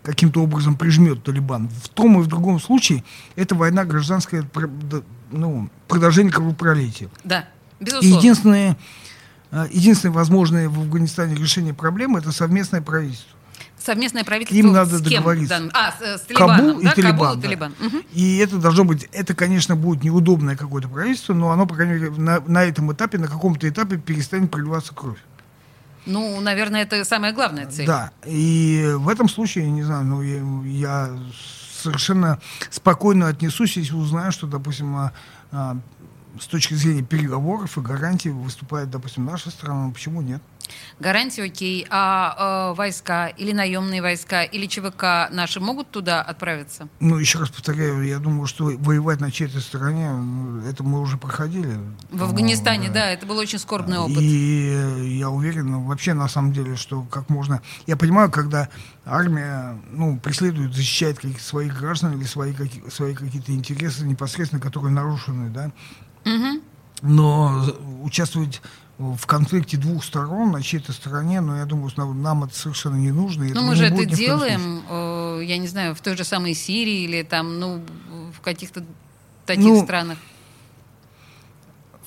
каким-то 0.02 0.42
образом 0.42 0.76
прижмет 0.76 1.23
Талибан. 1.23 1.68
В 1.68 1.88
том 1.88 2.18
и 2.18 2.23
в 2.23 2.26
другом 2.26 2.61
случае 2.61 3.04
это 3.37 3.54
война 3.54 3.85
гражданская, 3.85 4.49
ну, 5.30 5.70
продолжение 5.87 6.32
кровопролития. 6.32 7.08
Да, 7.25 7.49
безусловно. 7.80 8.18
единственное, 8.18 8.76
э, 9.50 9.66
единственное 9.70 10.14
возможное 10.14 10.68
в 10.68 10.78
Афганистане 10.78 11.37
решение 11.37 11.75
проблемы 11.75 12.18
это 12.18 12.32
совместное 12.32 12.82
правительство 12.82 13.38
совместное 13.78 14.25
правительство 14.25 14.56
Им 14.56 14.73
надо 14.73 14.99
с 14.99 15.02
кем? 15.02 15.23
договориться. 15.23 15.70
А, 15.73 15.92
с, 15.92 16.20
с 16.20 16.20
Талибаном, 16.23 16.56
Кабул 16.56 16.82
да? 16.82 16.90
и 16.90 16.94
Талибан. 16.94 17.18
Кабул 17.18 17.38
и, 17.38 17.42
Талибан. 17.42 17.75
Да. 17.78 17.87
Угу. 17.87 17.97
и 18.12 18.37
это 18.38 18.56
должно 18.58 18.85
быть, 18.85 19.08
это, 19.12 19.35
конечно, 19.35 19.76
будет 19.76 20.04
неудобное 20.04 20.56
какое-то 20.56 20.88
правительство, 20.88 21.35
но 21.35 21.50
оно, 21.50 21.66
по 21.66 21.75
крайней 21.75 21.94
мере, 21.94 22.11
на, 22.11 22.40
на 22.40 22.64
этом 22.64 22.92
этапе, 22.92 23.18
на 23.18 23.28
каком-то 23.28 23.68
этапе 23.68 23.97
перестанет 23.97 24.50
проливаться 24.50 24.94
кровь. 24.94 25.18
Ну, 26.09 26.41
наверное, 26.41 26.83
это 26.83 27.05
самая 27.05 27.33
главная 27.33 27.67
цель. 27.67 27.87
Да, 27.87 28.12
и 28.25 28.95
в 28.97 29.09
этом 29.11 29.29
случае, 29.29 29.71
не 29.71 29.83
знаю, 29.83 30.05
ну, 30.05 30.23
я, 30.23 30.41
я 30.65 31.19
совершенно 31.83 32.41
спокойно 32.71 33.29
отнесусь, 33.29 33.77
если 33.77 33.95
узнаю, 33.95 34.33
что, 34.33 34.47
допустим, 34.47 34.97
а, 34.97 35.12
а, 35.53 35.77
с 36.41 36.47
точки 36.47 36.73
зрения 36.73 37.03
переговоров 37.03 37.77
и 37.77 37.83
гарантий 37.83 38.31
выступает, 38.31 38.91
допустим, 38.91 39.27
наша 39.27 39.50
страна, 39.50 39.91
почему 39.91 40.23
нет? 40.23 40.43
Гарантии 40.98 41.44
окей. 41.44 41.87
А 41.90 42.70
э, 42.72 42.76
войска 42.76 43.28
или 43.28 43.52
наемные 43.52 44.02
войска 44.02 44.42
или 44.42 44.66
ЧВК 44.66 45.30
наши 45.30 45.60
могут 45.60 45.90
туда 45.90 46.22
отправиться? 46.22 46.88
Ну, 47.00 47.18
еще 47.18 47.38
раз 47.38 47.50
повторяю, 47.50 48.02
я 48.04 48.18
думаю, 48.18 48.46
что 48.46 48.64
воевать 48.64 49.20
на 49.20 49.30
чьей-то 49.30 49.60
стороне, 49.60 50.10
ну, 50.10 50.60
это 50.68 50.82
мы 50.82 51.00
уже 51.00 51.18
проходили. 51.18 51.78
В 52.10 52.22
Афганистане, 52.22 52.88
да. 52.88 52.94
да, 52.94 53.10
это 53.10 53.26
был 53.26 53.38
очень 53.38 53.58
скорбный 53.58 53.98
опыт. 53.98 54.18
И 54.18 55.18
я 55.18 55.30
уверен, 55.30 55.70
ну, 55.70 55.84
вообще 55.84 56.14
на 56.14 56.28
самом 56.28 56.52
деле, 56.52 56.76
что 56.76 57.02
как 57.02 57.28
можно... 57.28 57.62
Я 57.87 57.96
понимаю, 57.96 58.30
когда 58.30 58.68
армия 59.04 59.78
ну, 59.90 60.18
преследует, 60.18 60.75
защищает 60.75 61.18
своих 61.40 61.78
граждан 61.78 62.16
или 62.16 62.25
свои, 62.25 62.52
какие, 62.52 62.88
свои 62.88 63.14
какие-то 63.14 63.52
интересы 63.52 64.04
непосредственно, 64.04 64.60
которые 64.60 64.92
нарушены, 64.92 65.50
да, 65.50 65.72
Угу. 66.25 66.62
но 67.02 67.64
участвовать 68.02 68.60
в 68.99 69.26
конфликте 69.26 69.76
двух 69.76 70.05
сторон 70.05 70.50
на 70.50 70.62
чьей-то 70.62 70.93
стороне, 70.93 71.40
но 71.40 71.57
я 71.57 71.67
думаю, 71.67 71.90
нам, 71.97 72.21
нам 72.21 72.45
это 72.45 72.55
совершенно 72.55 72.97
не 72.97 73.12
нужно. 73.12 73.45
Ну, 73.55 73.62
мы 73.62 73.76
же 73.76 73.87
это 73.87 74.05
делаем, 74.05 74.83
э, 74.88 75.43
я 75.45 75.59
не 75.59 75.69
знаю, 75.69 75.95
в 75.95 76.00
той 76.00 76.17
же 76.17 76.25
самой 76.25 76.55
Сирии 76.55 77.05
или 77.05 77.23
там, 77.23 77.61
ну, 77.61 77.83
в 78.37 78.40
каких-то 78.40 78.85
таких 79.47 79.64
ну, 79.64 79.85
странах. 79.85 80.19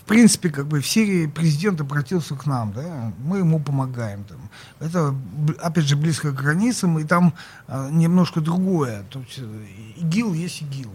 В 0.01 0.03
принципе, 0.03 0.49
как 0.49 0.67
бы 0.67 0.81
в 0.81 0.87
Сирии 0.87 1.27
президент 1.27 1.79
обратился 1.79 2.35
к 2.35 2.45
нам, 2.45 2.73
да, 2.73 3.13
мы 3.23 3.37
ему 3.37 3.61
помогаем 3.61 4.25
там. 4.25 4.49
Это, 4.81 5.15
опять 5.61 5.85
же, 5.85 5.95
близко 5.95 6.31
к 6.31 6.35
границам, 6.35 6.99
и 6.99 7.05
там 7.05 7.33
а, 7.67 7.89
немножко 7.89 8.41
другое. 8.41 9.03
То 9.09 9.19
есть, 9.19 9.37
э, 9.37 9.65
ИГИЛ 9.95 10.33
есть 10.33 10.61
ИГИЛ 10.63 10.91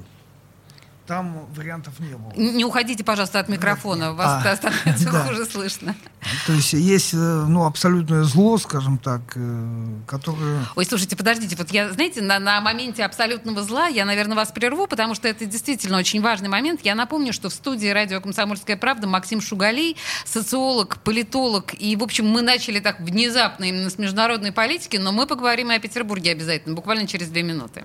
там 1.07 1.47
вариантов 1.55 1.99
не 2.01 2.15
было. 2.15 2.33
Не 2.37 2.65
уходите, 2.65 3.05
пожалуйста, 3.05 3.41
от 3.41 3.49
микрофона, 3.49 4.13
вас 4.13 4.45
а, 4.45 4.57
становится 4.57 5.05
да. 5.13 5.25
хуже 5.25 5.47
слышно. 5.47 5.95
То 6.47 6.53
есть 6.53 6.73
есть 6.73 7.15
э, 7.15 7.17
ну, 7.17 7.65
абсолютное 7.65 8.25
зло, 8.25 8.59
скажем 8.59 8.99
так, 8.99 9.21
э, 9.37 9.87
которое... 10.07 10.67
Ой, 10.75 10.85
слушайте, 10.85 11.17
подождите, 11.17 11.55
вот 11.57 11.71
я, 11.71 11.93
знаете, 11.93 12.21
на, 12.21 12.39
на 12.39 12.61
моменте 12.61 13.05
абсолютного 13.05 13.63
зла 13.63 13.87
я, 13.87 14.05
наверное, 14.05 14.37
вас 14.37 14.51
прерву, 14.51 14.87
потому 14.87 15.15
что 15.15 15.29
это 15.29 15.47
действительно 15.47 15.99
очень 15.99 16.21
важный 16.21 16.49
момент. 16.49 16.81
Я 16.83 16.95
напомню, 16.95 17.33
что 17.33 17.49
в 17.49 17.53
студии 17.55 17.89
радио 17.89 18.21
«Комсомольская 18.21 18.77
правда» 18.77 19.07
Максим 19.07 19.41
Шугалей, 19.41 19.97
социолог, 20.25 20.99
политолог, 20.99 21.73
и, 21.79 21.95
в 21.97 22.03
общем, 22.03 22.27
мы 22.27 22.43
начали 22.43 22.81
так 22.81 23.01
внезапно 23.01 23.65
именно 23.65 23.91
с 23.91 23.99
международной 23.99 24.53
политики, 24.53 24.97
но 24.97 25.13
мы 25.13 25.27
поговорим 25.27 25.71
и 25.71 25.77
о 25.77 25.79
Петербурге 25.79 26.33
обязательно, 26.33 26.75
буквально 26.75 27.07
через 27.07 27.29
две 27.29 27.43
минуты. 27.43 27.85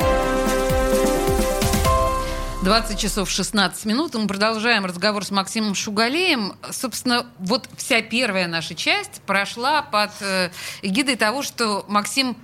20 2.63 2.99
часов 2.99 3.27
16 3.27 3.85
минут. 3.85 4.13
Мы 4.13 4.27
продолжаем 4.27 4.85
разговор 4.85 5.25
с 5.25 5.31
Максимом 5.31 5.73
Шугалеем. 5.73 6.53
Собственно, 6.69 7.25
вот 7.39 7.67
вся 7.75 8.03
первая 8.03 8.47
наша 8.47 8.75
часть 8.75 9.19
прошла 9.25 9.81
под 9.81 10.11
э, 10.21 10.51
эгидой 10.83 11.15
того, 11.15 11.41
что 11.41 11.83
Максим 11.87 12.37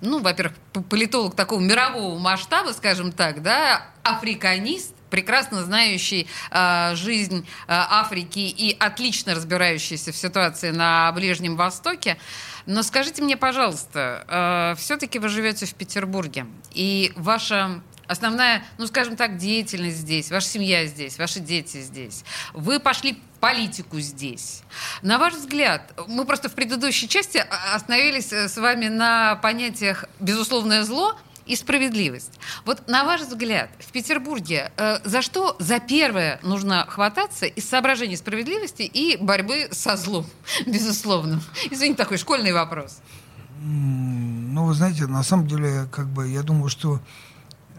ну, 0.00 0.20
во-первых, 0.20 0.56
политолог 0.88 1.34
такого 1.34 1.60
мирового 1.60 2.18
масштаба, 2.18 2.70
скажем 2.70 3.12
так, 3.12 3.42
да, 3.42 3.86
африканист, 4.02 4.94
прекрасно 5.14 5.62
знающий 5.62 6.26
э, 6.50 6.96
жизнь 6.96 7.46
э, 7.46 7.46
Африки 7.68 8.40
и 8.40 8.76
отлично 8.76 9.36
разбирающийся 9.36 10.10
в 10.10 10.16
ситуации 10.16 10.72
на 10.72 11.12
Ближнем 11.12 11.54
Востоке. 11.54 12.18
Но 12.66 12.82
скажите 12.82 13.22
мне, 13.22 13.36
пожалуйста, 13.36 14.24
э, 14.26 14.74
все-таки 14.76 15.20
вы 15.20 15.28
живете 15.28 15.66
в 15.66 15.74
Петербурге, 15.74 16.46
и 16.72 17.12
ваша 17.14 17.80
основная, 18.08 18.64
ну, 18.76 18.88
скажем 18.88 19.14
так, 19.14 19.36
деятельность 19.36 19.98
здесь, 19.98 20.32
ваша 20.32 20.48
семья 20.48 20.84
здесь, 20.86 21.16
ваши 21.16 21.38
дети 21.38 21.80
здесь. 21.80 22.24
Вы 22.52 22.80
пошли 22.80 23.12
в 23.12 23.38
политику 23.38 24.00
здесь. 24.00 24.62
На 25.00 25.18
ваш 25.18 25.34
взгляд, 25.34 25.92
мы 26.08 26.24
просто 26.24 26.48
в 26.48 26.54
предыдущей 26.54 27.08
части 27.08 27.38
остановились 27.72 28.32
э, 28.32 28.48
с 28.48 28.56
вами 28.56 28.88
на 28.88 29.36
понятиях 29.36 30.06
«безусловное 30.18 30.82
зло», 30.82 31.16
и 31.46 31.56
справедливость. 31.56 32.38
Вот 32.64 32.88
на 32.88 33.04
ваш 33.04 33.22
взгляд, 33.22 33.70
в 33.78 33.92
Петербурге 33.92 34.72
э, 34.76 34.98
за 35.04 35.22
что 35.22 35.56
за 35.58 35.80
первое 35.80 36.38
нужно 36.42 36.86
хвататься 36.88 37.46
из 37.46 37.68
соображений 37.68 38.16
справедливости 38.16 38.82
и 38.82 39.16
борьбы 39.16 39.68
со 39.72 39.96
злом, 39.96 40.26
безусловно? 40.66 41.40
Извините, 41.70 41.98
такой 41.98 42.18
школьный 42.18 42.52
вопрос. 42.52 43.00
Ну, 43.60 44.66
вы 44.66 44.74
знаете, 44.74 45.06
на 45.06 45.22
самом 45.22 45.46
деле, 45.46 45.86
как 45.90 46.06
бы, 46.08 46.28
я 46.28 46.42
думаю, 46.42 46.68
что 46.68 47.00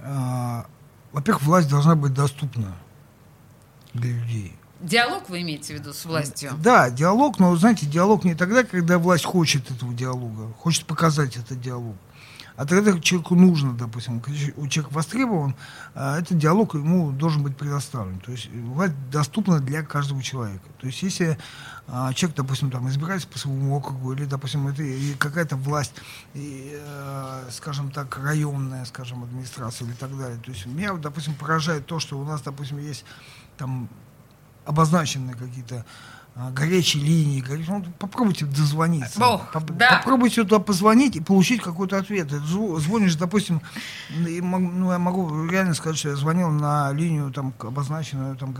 а, 0.06 0.66
во-первых, 1.12 1.44
власть 1.44 1.70
должна 1.70 1.96
быть 1.96 2.14
доступна 2.14 2.76
для 3.94 4.12
людей. 4.12 4.54
Диалог 4.82 5.30
вы 5.30 5.42
имеете 5.42 5.74
в 5.74 5.80
виду 5.80 5.94
с 5.94 6.04
властью? 6.06 6.52
Да, 6.62 6.90
диалог, 6.90 7.40
но, 7.40 7.56
знаете, 7.56 7.86
диалог 7.86 8.26
не 8.26 8.36
тогда, 8.36 8.64
когда 8.64 9.00
власть 9.00 9.24
хочет 9.24 9.72
этого 9.72 9.94
диалога, 9.94 10.54
хочет 10.60 10.86
показать 10.86 11.38
этот 11.38 11.62
диалог. 11.62 11.96
А 12.58 12.66
тогда 12.66 12.98
человеку 13.00 13.36
нужно, 13.36 13.74
допустим, 13.74 14.22
у 14.56 14.68
человека 14.68 14.94
востребован, 14.94 15.56
а 15.94 16.20
этот 16.20 16.38
диалог 16.38 16.76
ему 16.76 17.12
должен 17.12 17.44
быть 17.44 17.58
предоставлен. 17.58 18.20
То 18.20 18.32
есть 18.32 18.50
власть 18.50 18.94
доступна 19.12 19.60
для 19.60 19.84
каждого 19.84 20.24
человека. 20.24 20.64
То 20.80 20.88
есть 20.88 21.04
если 21.04 21.38
а, 21.88 22.14
человек, 22.14 22.38
допустим, 22.38 22.72
там 22.72 22.88
избирается 22.88 23.28
по 23.28 23.38
своему 23.38 23.76
округу, 23.76 24.14
или, 24.14 24.26
допустим, 24.26 24.68
это 24.68 24.84
какая-то 25.18 25.58
власть, 25.58 25.94
э, 26.34 27.50
скажем 27.52 27.92
так, 27.92 28.18
районная, 28.18 28.86
скажем, 28.86 29.24
администрация 29.24 29.88
или 29.88 29.94
так 29.94 30.18
далее. 30.18 30.40
То 30.44 30.52
есть 30.52 30.66
меня, 30.66 30.94
допустим, 30.94 31.36
поражает 31.36 31.86
то, 31.86 32.00
что 32.00 32.18
у 32.18 32.24
нас, 32.24 32.42
допустим, 32.42 32.80
есть 32.80 33.04
там 33.58 33.90
обозначенные 34.66 35.36
какие-то 35.36 35.86
горячей 36.36 37.00
линии, 37.00 37.40
горячей, 37.40 37.72
ну, 37.72 37.86
попробуйте 37.98 38.46
дозвониться. 38.46 39.20
Бог, 39.20 39.52
Поп- 39.52 39.72
да. 39.72 39.98
Попробуйте 40.00 40.44
туда 40.44 40.60
позвонить 40.60 41.16
и 41.16 41.22
получить 41.22 41.62
какой-то 41.62 41.98
ответ. 41.98 42.30
Звонишь, 42.30 43.16
допустим, 43.16 43.62
ну, 44.10 44.92
я 44.92 45.00
могу 45.00 45.48
реально 45.48 45.74
сказать, 45.76 45.98
что 45.98 46.10
я 46.10 46.16
звонил 46.16 46.50
на 46.50 46.92
линию, 46.92 47.32
там, 47.32 47.54
обозначенную, 47.60 48.36
там, 48.36 48.54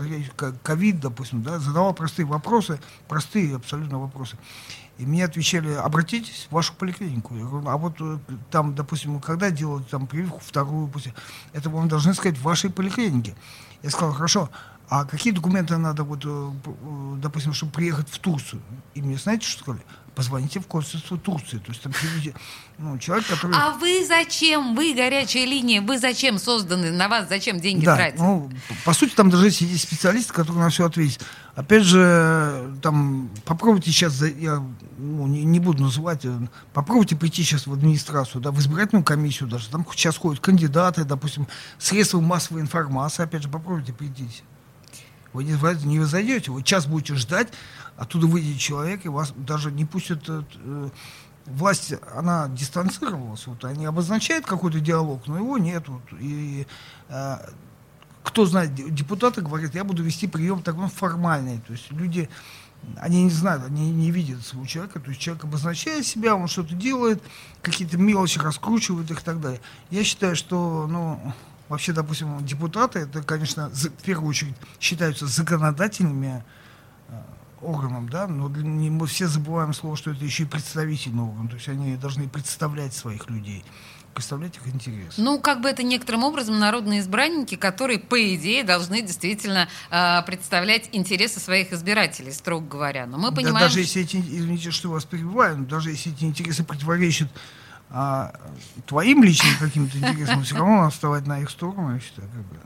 ковид, 0.62 1.00
допустим, 1.00 1.42
да, 1.42 1.58
задавал 1.58 1.92
простые 1.92 2.24
вопросы, 2.24 2.80
простые 3.08 3.56
абсолютно 3.56 3.98
вопросы. 3.98 4.38
И 4.98 5.04
мне 5.04 5.26
отвечали, 5.26 5.74
обратитесь 5.74 6.46
в 6.48 6.54
вашу 6.54 6.72
поликлинику. 6.72 7.34
Я 7.34 7.44
говорю, 7.44 7.68
а 7.68 7.76
вот 7.76 7.96
э, 8.00 8.18
там, 8.50 8.74
допустим, 8.74 9.20
когда 9.20 9.50
делают 9.50 9.90
там 9.90 10.06
прививку 10.06 10.40
вторую, 10.42 10.88
пусть, 10.88 11.08
это 11.52 11.68
вам 11.68 11.86
должны 11.88 12.14
сказать 12.14 12.38
в 12.38 12.42
вашей 12.42 12.70
поликлинике. 12.70 13.34
Я 13.82 13.90
сказал, 13.90 14.14
хорошо, 14.14 14.48
А 14.88 15.04
какие 15.04 15.32
документы 15.32 15.76
надо, 15.78 16.04
вот, 16.04 16.24
э, 16.24 16.28
э, 16.28 17.16
допустим, 17.20 17.52
чтобы 17.52 17.72
приехать 17.72 18.08
в 18.08 18.18
Турцию? 18.18 18.62
И 18.94 19.02
мне 19.02 19.16
знаете, 19.16 19.46
что 19.46 19.62
сказали? 19.62 19.84
Позвоните 20.14 20.60
в 20.60 20.66
консульство 20.66 21.18
Турции. 21.18 21.58
То 21.58 21.72
есть 21.72 21.82
там 21.82 21.92
приведите, 21.92 22.34
ну, 22.78 22.96
человек, 22.98 23.26
который... 23.26 23.54
А 23.56 23.72
вы 23.72 24.06
зачем? 24.06 24.76
Вы 24.76 24.94
горячая 24.94 25.44
линия. 25.44 25.82
Вы 25.82 25.98
зачем 25.98 26.38
созданы? 26.38 26.92
На 26.92 27.08
вас 27.08 27.28
зачем 27.28 27.60
деньги 27.60 27.84
да, 27.84 27.96
тратить? 27.96 28.20
Ну, 28.20 28.50
по 28.84 28.94
сути, 28.94 29.12
там 29.14 29.28
даже 29.28 29.46
есть 29.46 29.80
специалисты, 29.80 30.32
которые 30.32 30.62
на 30.62 30.70
все 30.70 30.86
ответят. 30.86 31.22
Опять 31.56 31.82
же, 31.82 32.72
там, 32.80 33.28
попробуйте 33.44 33.90
сейчас, 33.90 34.22
я 34.22 34.62
ну, 34.98 35.26
не, 35.26 35.44
не 35.44 35.58
буду 35.58 35.82
называть, 35.82 36.24
э, 36.24 36.38
попробуйте 36.72 37.16
прийти 37.16 37.42
сейчас 37.42 37.66
в 37.66 37.72
администрацию, 37.72 38.40
да, 38.40 38.52
в 38.52 38.58
избирательную 38.60 39.04
комиссию 39.04 39.48
даже. 39.48 39.68
Там 39.68 39.84
сейчас 39.90 40.16
ходят 40.16 40.40
кандидаты, 40.40 41.04
допустим, 41.04 41.48
средства 41.78 42.20
массовой 42.20 42.60
информации, 42.60 43.24
опять 43.24 43.42
же, 43.42 43.48
попробуйте 43.48 43.92
прийти. 43.92 44.28
Вы 45.36 45.44
не, 45.44 45.86
не 45.86 46.04
зайдете, 46.04 46.50
вы 46.50 46.62
час 46.62 46.86
будете 46.86 47.14
ждать, 47.14 47.48
оттуда 47.96 48.26
выйдет 48.26 48.58
человек, 48.58 49.04
и 49.04 49.08
вас 49.08 49.32
даже 49.36 49.70
не 49.70 49.84
пустят... 49.84 50.24
Э, 50.28 50.90
власть, 51.46 51.94
она 52.14 52.48
дистанцировалась, 52.48 53.46
вот 53.46 53.64
они 53.64 53.86
обозначают 53.86 54.46
какой-то 54.46 54.80
диалог, 54.80 55.26
но 55.26 55.36
его 55.36 55.58
нет. 55.58 55.86
Вот, 55.88 56.02
и 56.18 56.66
э, 57.08 57.36
кто 58.22 58.46
знает, 58.46 58.74
депутаты 58.74 59.42
говорят, 59.42 59.74
я 59.74 59.84
буду 59.84 60.02
вести 60.02 60.26
прием 60.26 60.62
такой 60.62 60.88
формальный. 60.88 61.60
То 61.60 61.72
есть 61.72 61.90
люди, 61.92 62.28
они 62.96 63.24
не 63.24 63.30
знают, 63.30 63.64
они 63.64 63.90
не 63.90 64.10
видят 64.10 64.44
своего 64.44 64.66
человека. 64.66 65.00
То 65.00 65.10
есть 65.10 65.20
человек 65.20 65.44
обозначает 65.44 66.04
себя, 66.04 66.34
он 66.34 66.48
что-то 66.48 66.74
делает, 66.74 67.22
какие-то 67.62 67.96
мелочи 67.98 68.38
раскручивает 68.38 69.10
и 69.10 69.14
так 69.14 69.40
далее. 69.40 69.60
Я 69.90 70.02
считаю, 70.02 70.34
что, 70.34 70.86
ну, 70.88 71.34
вообще, 71.68 71.92
допустим, 71.92 72.44
депутаты, 72.44 73.00
это, 73.00 73.22
конечно, 73.22 73.70
в 73.70 74.02
первую 74.02 74.30
очередь 74.30 74.54
считаются 74.80 75.26
законодательными 75.26 76.44
э, 77.08 77.22
органом, 77.60 78.08
да, 78.08 78.26
но 78.26 78.48
для, 78.48 78.62
не, 78.62 78.90
мы 78.90 79.06
все 79.06 79.26
забываем 79.26 79.72
слово, 79.72 79.96
что 79.96 80.12
это 80.12 80.24
еще 80.24 80.44
и 80.44 80.46
представительный 80.46 81.24
орган, 81.24 81.48
то 81.48 81.54
есть 81.54 81.68
они 81.68 81.96
должны 81.96 82.28
представлять 82.28 82.94
своих 82.94 83.28
людей, 83.28 83.64
представлять 84.14 84.56
их 84.56 84.66
интересы. 84.72 85.20
Ну, 85.20 85.40
как 85.40 85.60
бы 85.60 85.68
это 85.68 85.82
некоторым 85.82 86.24
образом 86.24 86.58
народные 86.58 87.00
избранники, 87.00 87.56
которые, 87.56 87.98
по 87.98 88.34
идее, 88.34 88.62
должны 88.64 89.02
действительно 89.02 89.68
э, 89.90 90.22
представлять 90.22 90.88
интересы 90.92 91.40
своих 91.40 91.72
избирателей, 91.72 92.32
строго 92.32 92.66
говоря. 92.66 93.06
Но 93.06 93.18
мы 93.18 93.32
понимаем... 93.32 93.54
Да, 93.54 93.66
даже 93.66 93.80
если 93.80 94.02
эти, 94.02 94.16
извините, 94.16 94.70
что 94.70 94.90
вас 94.90 95.04
перебиваю, 95.04 95.58
даже 95.58 95.90
если 95.90 96.12
эти 96.12 96.24
интересы 96.24 96.64
противоречат 96.64 97.28
а, 97.90 98.32
твоим 98.86 99.22
личным 99.22 99.54
каким-то 99.60 99.98
интересам, 99.98 100.42
все 100.42 100.56
равно 100.56 100.76
надо 100.76 100.90
вставать 100.90 101.26
на 101.26 101.40
их 101.40 101.50
сторону, 101.50 101.94
я 101.94 102.00
считаю, 102.00 102.28
как 102.28 102.42
бы. 102.42 102.56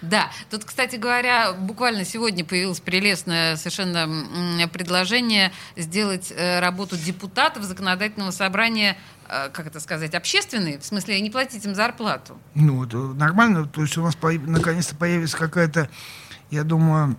Да, 0.00 0.30
тут, 0.50 0.64
кстати 0.64 0.96
говоря, 0.96 1.52
буквально 1.52 2.04
сегодня 2.04 2.44
появилось 2.44 2.80
прелестное 2.80 3.56
совершенно 3.56 4.68
предложение 4.68 5.52
сделать 5.76 6.32
э, 6.34 6.60
работу 6.60 6.96
депутатов 6.96 7.64
законодательного 7.64 8.30
собрания 8.30 8.96
э, 9.28 9.48
как 9.50 9.66
это 9.66 9.80
сказать, 9.80 10.14
общественные, 10.14 10.78
в 10.78 10.84
смысле 10.84 11.20
не 11.20 11.30
платить 11.30 11.64
им 11.64 11.74
зарплату. 11.74 12.38
Ну, 12.54 12.84
это 12.84 12.96
нормально, 12.96 13.66
то 13.66 13.82
есть 13.82 13.96
у 13.98 14.02
нас 14.02 14.16
наконец-то 14.22 14.96
появится 14.96 15.36
какая-то, 15.36 15.88
я 16.50 16.64
думаю, 16.64 17.16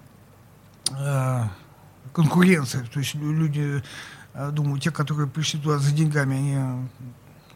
э, 0.98 1.44
конкуренция, 2.14 2.84
то 2.86 3.00
есть 3.00 3.16
люди, 3.16 3.84
думаю, 4.52 4.80
те, 4.80 4.92
которые 4.92 5.28
пришли 5.28 5.60
туда 5.60 5.80
за 5.80 5.92
деньгами, 5.92 6.38
они 6.38 6.90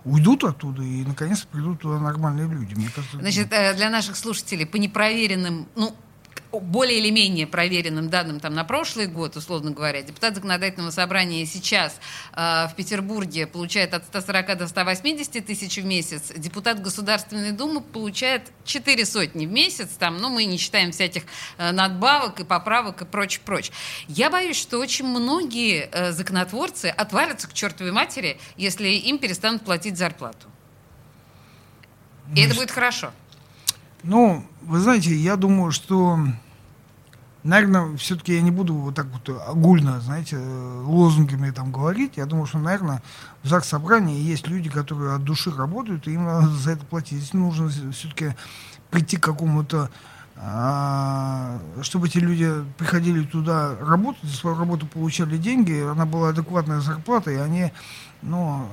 уйдут 0.03 0.43
оттуда 0.43 0.81
и 0.81 1.03
наконец 1.05 1.41
придут 1.41 1.81
туда 1.81 1.99
нормальные 1.99 2.47
люди. 2.47 2.73
Мне 2.73 2.89
кажется, 2.93 3.19
Значит, 3.19 3.51
э, 3.51 3.75
для 3.75 3.89
наших 3.89 4.15
слушателей 4.15 4.65
по 4.65 4.77
непроверенным, 4.77 5.67
ну, 5.75 5.95
более 6.59 6.99
или 6.99 7.09
менее 7.09 7.47
проверенным 7.47 8.09
данным 8.09 8.39
там, 8.39 8.53
на 8.53 8.63
прошлый 8.63 9.07
год, 9.07 9.35
условно 9.37 9.71
говоря, 9.71 10.01
депутат 10.01 10.35
законодательного 10.35 10.91
собрания 10.91 11.45
сейчас 11.45 11.99
э, 12.33 12.67
в 12.67 12.73
Петербурге 12.75 13.47
получает 13.47 13.93
от 13.93 14.05
140 14.05 14.57
до 14.57 14.67
180 14.67 15.45
тысяч 15.45 15.77
в 15.77 15.85
месяц, 15.85 16.31
депутат 16.35 16.81
Государственной 16.81 17.51
Думы 17.51 17.81
получает 17.81 18.51
4 18.65 19.05
сотни 19.05 19.45
в 19.45 19.51
месяц, 19.51 19.89
там, 19.97 20.17
ну, 20.17 20.29
мы 20.29 20.45
не 20.45 20.57
считаем 20.57 20.91
всяких 20.91 21.23
э, 21.57 21.71
надбавок 21.71 22.39
и 22.41 22.43
поправок 22.43 23.01
и 23.01 23.05
прочее. 23.05 23.73
Я 24.07 24.29
боюсь, 24.29 24.57
что 24.57 24.79
очень 24.79 25.05
многие 25.05 25.89
э, 25.91 26.11
законотворцы 26.11 26.87
отвалятся 26.87 27.47
к 27.47 27.53
чертовой 27.53 27.91
матери, 27.91 28.39
если 28.57 28.89
им 28.89 29.19
перестанут 29.19 29.63
платить 29.63 29.97
зарплату. 29.97 30.47
И 32.35 32.41
ну, 32.41 32.45
это 32.47 32.55
будет 32.55 32.71
хорошо. 32.71 33.11
Ну, 34.03 34.43
вы 34.61 34.79
знаете, 34.79 35.15
я 35.15 35.35
думаю, 35.35 35.71
что, 35.71 36.19
наверное, 37.43 37.95
все-таки 37.97 38.33
я 38.33 38.41
не 38.41 38.51
буду 38.51 38.73
вот 38.73 38.95
так 38.95 39.07
вот 39.07 39.29
огульно, 39.47 40.01
знаете, 40.01 40.37
лозунгами 40.37 41.51
там 41.51 41.71
говорить. 41.71 42.17
Я 42.17 42.25
думаю, 42.25 42.47
что, 42.47 42.57
наверное, 42.57 43.03
в 43.43 43.47
ЗАГС 43.47 43.67
собрании 43.67 44.19
есть 44.19 44.47
люди, 44.47 44.69
которые 44.69 45.15
от 45.15 45.23
души 45.23 45.51
работают, 45.51 46.07
и 46.07 46.13
им 46.13 46.25
надо 46.25 46.47
за 46.47 46.71
это 46.71 46.85
платить. 46.85 47.19
Здесь 47.19 47.33
нужно 47.33 47.69
все-таки 47.69 48.35
прийти 48.89 49.17
к 49.17 49.23
какому-то 49.23 49.89
а, 50.43 51.59
чтобы 51.83 52.07
эти 52.07 52.17
люди 52.17 52.51
приходили 52.79 53.23
туда 53.23 53.75
работать, 53.79 54.23
за 54.23 54.35
свою 54.35 54.57
работу 54.57 54.87
получали 54.87 55.37
деньги, 55.37 55.83
она 55.83 56.07
была 56.07 56.29
адекватная 56.29 56.79
зарплата, 56.79 57.29
и 57.29 57.35
они, 57.35 57.71
ну, 58.23 58.67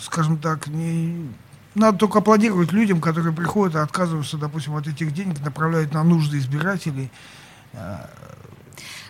скажем 0.00 0.38
так, 0.38 0.66
не, 0.66 1.28
надо 1.74 1.98
только 1.98 2.18
аплодировать 2.18 2.72
людям, 2.72 3.00
которые 3.00 3.32
приходят 3.32 3.76
и 3.76 3.78
отказываются, 3.78 4.36
допустим, 4.36 4.74
от 4.76 4.86
этих 4.86 5.12
денег, 5.12 5.40
направляют 5.40 5.92
на 5.92 6.04
нужды 6.04 6.38
избирателей. 6.38 7.10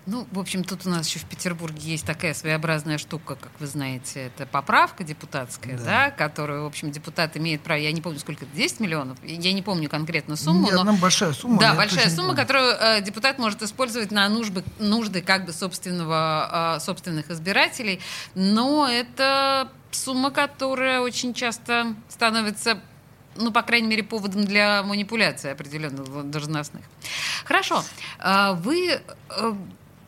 Ну, 0.06 0.26
в 0.32 0.38
общем, 0.38 0.64
тут 0.64 0.86
у 0.86 0.90
нас 0.90 1.08
еще 1.08 1.18
в 1.18 1.24
Петербурге 1.24 1.80
есть 1.80 2.04
такая 2.04 2.34
своеобразная 2.34 2.98
штука, 2.98 3.36
как 3.36 3.50
вы 3.58 3.66
знаете, 3.66 4.26
это 4.26 4.44
поправка 4.44 5.02
депутатская, 5.02 5.78
да, 5.78 5.84
да 5.84 6.10
которую, 6.10 6.64
в 6.64 6.66
общем, 6.66 6.90
депутат 6.90 7.38
имеет 7.38 7.62
право, 7.62 7.78
я 7.78 7.90
не 7.90 8.02
помню, 8.02 8.18
сколько 8.18 8.44
это, 8.44 8.54
10 8.54 8.80
миллионов, 8.80 9.16
я 9.22 9.52
не 9.54 9.62
помню 9.62 9.88
конкретно 9.88 10.36
сумму. 10.36 10.66
Нет, 10.66 10.84
но... 10.84 10.92
большая 10.96 11.32
сумма. 11.32 11.58
Да, 11.58 11.74
большая 11.74 12.10
сумма, 12.10 12.36
которую 12.36 12.74
э, 12.74 13.00
депутат 13.00 13.38
может 13.38 13.62
использовать 13.62 14.10
на 14.10 14.28
нужды, 14.28 14.62
нужды 14.78 15.22
как 15.22 15.46
бы 15.46 15.54
собственного, 15.54 16.76
э, 16.76 16.80
собственных 16.80 17.30
избирателей, 17.30 18.00
но 18.34 18.86
это 18.86 19.70
сумма, 19.94 20.30
которая 20.30 21.00
очень 21.00 21.34
часто 21.34 21.94
становится 22.08 22.80
ну, 23.36 23.50
по 23.50 23.62
крайней 23.62 23.88
мере, 23.88 24.04
поводом 24.04 24.44
для 24.44 24.84
манипуляции 24.84 25.50
определенных 25.50 26.30
должностных. 26.30 26.84
Хорошо. 27.44 27.82
А 28.20 28.52
вы 28.52 29.00
э, 29.30 29.54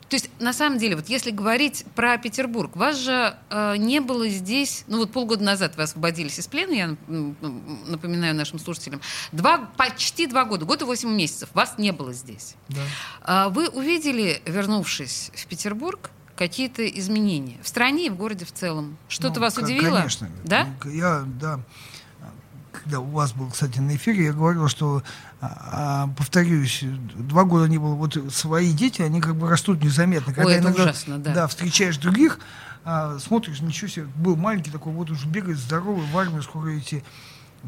то 0.09 0.15
есть, 0.15 0.31
на 0.39 0.53
самом 0.53 0.79
деле, 0.79 0.95
вот 0.95 1.09
если 1.09 1.33
говорить 1.33 1.85
про 1.97 2.17
Петербург, 2.17 2.77
вас 2.77 2.97
же 2.97 3.37
э, 3.51 3.77
не 3.77 4.01
было 4.01 4.29
здесь, 4.29 4.85
ну 4.87 4.99
вот 4.99 5.11
полгода 5.11 5.43
назад 5.43 5.77
вы 5.77 5.83
освободились 5.83 6.39
из 6.39 6.47
плена, 6.47 6.73
я 6.73 6.97
напоминаю 7.09 8.35
нашим 8.37 8.61
слушателям, 8.61 9.01
два, 9.33 9.69
почти 9.77 10.27
два 10.29 10.45
года, 10.45 10.65
год 10.65 10.83
и 10.83 10.85
восемь 10.85 11.11
месяцев, 11.11 11.49
вас 11.55 11.75
не 11.79 11.91
было 11.91 12.13
здесь. 12.13 12.55
Да. 12.69 13.47
Э, 13.47 13.49
вы 13.49 13.69
увидели, 13.69 14.41
вернувшись 14.47 15.33
в 15.35 15.47
Петербург, 15.47 16.11
какие-то 16.37 16.87
изменения 16.87 17.59
в 17.63 17.69
стране 17.69 18.07
и 18.07 18.11
в 18.11 18.17
городе 18.17 18.45
в 18.45 18.53
целом? 18.53 18.97
Что-то 19.09 19.37
ну, 19.37 19.41
вас 19.41 19.59
удивило? 19.59 19.97
Конечно. 19.97 20.29
Да? 20.45 20.69
Я, 20.85 21.25
да. 21.27 21.61
Когда 22.71 23.01
у 23.01 23.07
вас 23.07 23.33
был, 23.33 23.51
кстати, 23.51 23.79
на 23.81 23.97
эфире, 23.97 24.27
я 24.27 24.33
говорил, 24.33 24.69
что, 24.69 25.03
а, 25.41 26.07
а 26.07 26.09
повторюсь, 26.17 26.85
два 27.17 27.45
года 27.45 27.69
не 27.69 27.79
было. 27.79 27.95
Вот 27.95 28.17
свои 28.31 28.73
дети, 28.73 29.03
они 29.03 29.21
как 29.21 29.35
бы 29.35 29.49
растут 29.49 29.83
незаметно. 29.83 30.33
Когда 30.33 30.49
Ой, 30.49 30.55
это 30.55 30.65
иногда, 30.65 30.83
ужасно, 30.85 31.19
да. 31.19 31.35
Да, 31.35 31.47
встречаешь 31.49 31.97
других, 31.97 32.39
а, 32.85 33.19
смотришь, 33.19 33.61
ничего 33.61 33.89
себе, 33.89 34.07
был 34.17 34.37
маленький 34.37 34.71
такой, 34.71 34.93
вот 34.93 35.11
уже 35.11 35.27
бегает 35.27 35.59
здоровый, 35.59 36.07
в 36.07 36.17
армию 36.17 36.43
скоро 36.43 36.79
идти 36.79 37.03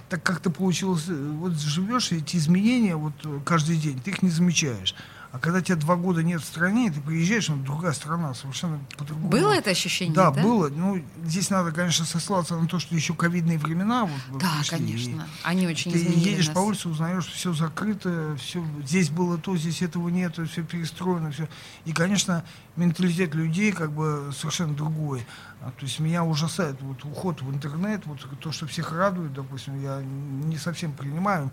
так 0.09 0.23
как-то 0.23 0.51
получилось, 0.51 1.07
вот 1.09 1.55
живешь, 1.55 2.13
эти 2.13 2.37
изменения 2.37 2.97
вот 2.97 3.15
каждый 3.45 3.77
день, 3.77 4.01
ты 4.01 4.11
их 4.11 4.23
не 4.23 4.31
замечаешь. 4.31 4.95
А 5.31 5.39
когда 5.39 5.61
тебя 5.61 5.77
два 5.77 5.97
года 5.97 6.23
нет 6.23 6.41
в 6.41 6.45
стране, 6.45 6.91
ты 6.91 7.03
приезжаешь, 7.03 7.49
ну, 7.49 7.57
другая 7.57 7.93
страна, 7.93 8.33
совершенно 8.33 8.81
по-другому. 8.97 9.29
Было 9.29 9.53
это 9.53 9.71
ощущение, 9.71 10.15
да? 10.15 10.31
Да, 10.31 10.43
было. 10.43 10.71
Ну, 10.71 11.05
здесь 11.23 11.51
надо, 11.51 11.71
конечно, 11.71 12.07
сослаться 12.07 12.57
на 12.57 12.67
то, 12.67 12.79
что 12.79 12.95
еще 12.95 13.13
ковидные 13.13 13.59
времена. 13.59 14.07
Вот, 14.07 14.41
да, 14.41 14.51
пришли, 14.59 14.79
конечно. 14.79 15.29
Они 15.43 15.67
очень 15.67 15.93
Ты 15.93 15.99
едешь 15.99 16.47
нас. 16.47 16.55
по 16.55 16.61
улице, 16.61 16.89
узнаешь, 16.89 17.27
все 17.27 17.53
закрыто, 17.53 18.37
все, 18.41 18.65
здесь 18.83 19.11
было 19.11 19.37
то, 19.37 19.55
здесь 19.55 19.83
этого 19.83 20.09
нет, 20.09 20.39
все 20.51 20.63
перестроено, 20.63 21.31
все. 21.31 21.47
И, 21.85 21.93
конечно, 21.93 22.43
менталитет 22.77 23.35
людей 23.35 23.73
как 23.73 23.93
бы 23.93 24.31
совершенно 24.35 24.73
другой. 24.73 25.27
А, 25.61 25.73
то 25.73 25.85
есть 25.85 25.99
меня 25.99 26.25
ужасает 26.25 26.81
вот 26.81 27.05
уход 27.05 27.43
в 27.43 27.53
интернет, 27.53 28.07
вот 28.07 28.27
то, 28.41 28.51
что 28.51 28.67
всех 28.67 28.93
радует, 28.93 29.35
допустим, 29.35 29.83
я 29.83 30.01
не 30.03 30.57
совсем 30.57 30.93
принимаю 30.93 31.51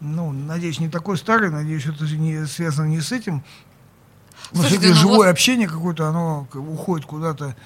ну, 0.00 0.32
надеюсь, 0.32 0.80
не 0.80 0.88
такой 0.88 1.16
старый, 1.16 1.50
надеюсь, 1.50 1.86
это 1.86 2.04
не 2.04 2.46
связано 2.46 2.86
не 2.86 3.00
с 3.00 3.12
этим. 3.12 3.42
Но 4.52 4.60
Слушайте, 4.60 4.88
ну 4.88 4.94
живое 4.94 5.16
вот... 5.18 5.26
общение 5.28 5.68
какое-то, 5.68 6.08
оно 6.08 6.46
уходит 6.54 7.06
куда-то 7.06 7.56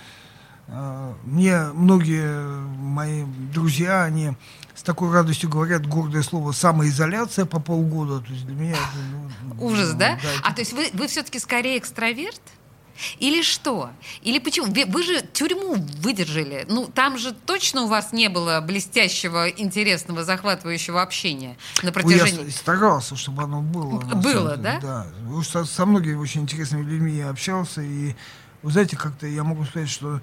э, 0.69 1.15
мне 1.25 1.65
многие 1.75 2.47
мои 2.79 3.25
друзья, 3.53 4.05
они 4.05 4.33
с 4.75 4.83
такой 4.83 5.13
радостью 5.13 5.51
говорят 5.51 5.87
гордое 5.87 6.23
слово 6.23 6.53
самоизоляция 6.53 7.45
по 7.45 7.61
полгода. 7.61 8.21
То 8.21 8.33
есть 8.33 8.47
для 8.47 8.55
меня 8.55 8.73
это, 8.73 8.81
ну, 9.43 9.67
Ужас, 9.67 9.91
да? 9.93 10.19
да 10.23 10.29
а 10.43 10.55
то 10.55 10.61
есть 10.61 10.73
вы, 10.73 10.89
вы 10.95 11.07
все-таки 11.09 11.39
скорее 11.39 11.77
экстраверт? 11.79 12.41
Или 13.19 13.43
что? 13.43 13.91
Или 14.23 14.39
почему? 14.39 14.73
Вы, 14.87 15.03
же 15.03 15.23
тюрьму 15.23 15.77
выдержали. 15.99 16.67
Ну, 16.69 16.87
там 16.87 17.19
же 17.19 17.33
точно 17.33 17.83
у 17.83 17.87
вас 17.87 18.13
не 18.13 18.29
было 18.29 18.61
блестящего, 18.61 19.49
интересного, 19.49 20.25
захватывающего 20.25 21.03
общения 21.03 21.57
на 21.83 21.93
протяжении... 21.93 22.45
Я 22.45 22.51
старался, 22.51 23.17
чтобы 23.17 23.43
оно 23.43 23.63
было. 23.63 24.01
Было, 24.01 24.57
да? 24.57 24.79
Да. 24.81 25.07
Со, 25.43 25.65
со 25.65 25.87
многими 25.87 26.15
очень 26.15 26.43
интересными 26.43 26.83
людьми 26.83 27.13
я 27.13 27.31
общался. 27.31 27.83
И, 27.83 28.15
вы 28.63 28.73
знаете, 28.73 28.97
как-то 28.97 29.27
я 29.27 29.45
могу 29.45 29.65
сказать, 29.65 29.89
что 29.89 30.21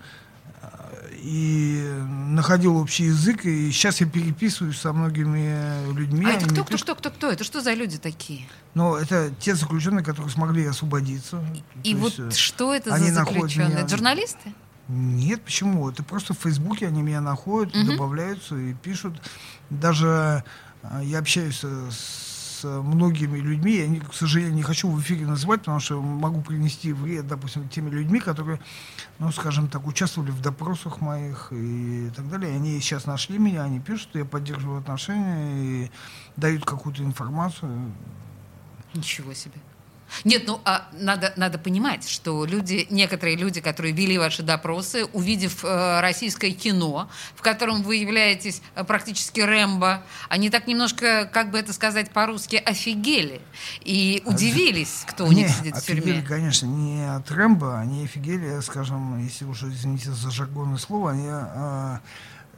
и 1.27 1.83
находил 2.29 2.77
общий 2.77 3.05
язык, 3.05 3.45
и 3.45 3.69
сейчас 3.71 3.99
я 3.99 4.07
переписываюсь 4.07 4.77
со 4.77 4.93
многими 4.93 5.91
людьми. 5.93 6.25
А 6.25 6.29
это 6.29 6.47
кто, 6.47 6.63
кто, 6.63 6.77
кто, 6.77 6.95
кто, 6.95 7.11
кто? 7.11 7.31
Это 7.31 7.43
что 7.43 7.59
за 7.59 7.73
люди 7.73 7.97
такие? 7.97 8.47
Ну, 8.75 8.95
это 8.95 9.33
те 9.37 9.53
заключенные, 9.53 10.05
которые 10.05 10.31
смогли 10.31 10.65
освободиться. 10.65 11.43
И 11.83 11.93
То 11.93 11.99
вот 11.99 12.17
есть, 12.17 12.37
э, 12.37 12.39
что 12.39 12.73
это 12.73 12.97
за 12.97 13.13
заключенные? 13.13 13.79
Меня... 13.79 13.87
Журналисты? 13.89 14.53
Нет, 14.87 15.41
почему? 15.41 15.89
Это 15.89 16.01
просто 16.01 16.33
в 16.33 16.37
Фейсбуке 16.37 16.87
они 16.87 17.01
меня 17.01 17.19
находят, 17.19 17.75
угу. 17.75 17.91
добавляются 17.91 18.55
и 18.55 18.73
пишут. 18.73 19.21
Даже 19.69 20.45
э, 20.83 21.01
я 21.03 21.19
общаюсь 21.19 21.59
с 21.59 22.26
с 22.57 22.81
многими 22.81 23.37
людьми, 23.37 23.75
я, 23.75 23.87
не, 23.87 23.99
к 23.99 24.13
сожалению, 24.13 24.55
не 24.55 24.63
хочу 24.63 24.89
в 24.89 24.99
эфире 25.01 25.25
называть, 25.25 25.61
потому 25.61 25.79
что 25.79 26.01
могу 26.01 26.41
принести 26.41 26.91
вред, 26.91 27.27
допустим, 27.27 27.69
теми 27.69 27.89
людьми, 27.89 28.19
которые, 28.19 28.59
ну, 29.19 29.31
скажем 29.31 29.67
так, 29.67 29.85
участвовали 29.85 30.31
в 30.31 30.41
допросах 30.41 31.01
моих 31.01 31.49
и 31.51 32.09
так 32.15 32.29
далее. 32.29 32.55
Они 32.55 32.79
сейчас 32.79 33.05
нашли 33.05 33.37
меня, 33.37 33.63
они 33.63 33.79
пишут, 33.79 34.09
я 34.15 34.25
поддерживаю 34.25 34.79
отношения 34.79 35.85
и 35.85 35.91
дают 36.35 36.65
какую-то 36.65 37.03
информацию. 37.03 37.91
Ничего 38.93 39.33
себе. 39.33 39.59
Нет, 40.23 40.43
ну 40.47 40.59
а 40.65 40.87
надо, 40.93 41.33
надо 41.35 41.57
понимать, 41.57 42.07
что 42.07 42.45
люди, 42.45 42.87
некоторые 42.89 43.35
люди, 43.35 43.61
которые 43.61 43.93
вели 43.93 44.17
ваши 44.17 44.43
допросы, 44.43 45.05
увидев 45.05 45.63
э, 45.63 45.99
российское 46.01 46.51
кино, 46.51 47.09
в 47.35 47.41
котором 47.41 47.83
вы 47.83 47.97
являетесь 47.97 48.61
э, 48.75 48.83
практически 48.83 49.41
Рэмбо, 49.41 50.03
они 50.29 50.49
так 50.49 50.67
немножко, 50.67 51.29
как 51.31 51.51
бы 51.51 51.59
это 51.59 51.73
сказать 51.73 52.11
по-русски, 52.11 52.55
офигели 52.55 53.41
и 53.81 54.21
а 54.25 54.29
удивились, 54.29 55.03
кто 55.07 55.25
у 55.25 55.31
них 55.31 55.49
сидит 55.49 55.75
в 55.75 55.85
тюрьме. 55.85 56.01
Офигели, 56.01 56.25
конечно, 56.25 56.65
не 56.65 57.15
от 57.15 57.29
Рэмбо, 57.29 57.79
они 57.79 58.05
офигели, 58.05 58.59
скажем, 58.61 59.23
если 59.23 59.45
уже 59.45 59.67
извините 59.67 60.11
за 60.11 60.31
жаргонное 60.31 60.77
слово, 60.77 61.11
они, 61.11 61.27
э, 61.27 61.97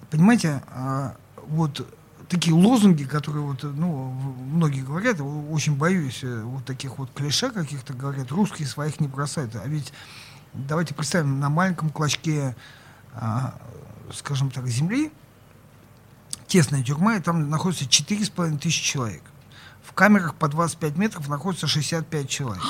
понимаете, 0.09 0.61
э, 0.73 1.11
вот 1.47 1.85
такие 2.29 2.55
лозунги, 2.55 3.03
которые 3.03 3.43
вот, 3.43 3.63
ну, 3.63 4.11
многие 4.11 4.81
говорят, 4.81 5.17
очень 5.19 5.75
боюсь 5.75 6.23
э, 6.23 6.41
вот 6.43 6.63
таких 6.63 6.97
вот 6.99 7.11
клише 7.13 7.49
каких-то 7.49 7.93
говорят, 7.93 8.31
русские 8.31 8.67
своих 8.67 8.99
не 8.99 9.07
бросают. 9.07 9.55
А 9.55 9.67
ведь 9.67 9.91
давайте 10.53 10.93
представим, 10.93 11.39
на 11.39 11.49
маленьком 11.49 11.89
клочке, 11.89 12.55
а, 13.13 13.59
скажем 14.13 14.51
так, 14.51 14.67
земли, 14.67 15.11
тесная 16.47 16.83
тюрьма, 16.83 17.15
и 17.15 17.19
там 17.19 17.49
находится 17.49 17.85
4,5 17.85 18.59
тысячи 18.59 18.83
человек. 18.83 19.23
В 19.83 19.93
камерах 19.93 20.35
по 20.35 20.47
25 20.47 20.97
метров 20.97 21.27
находится 21.27 21.67
65 21.67 22.29
человек. 22.29 22.63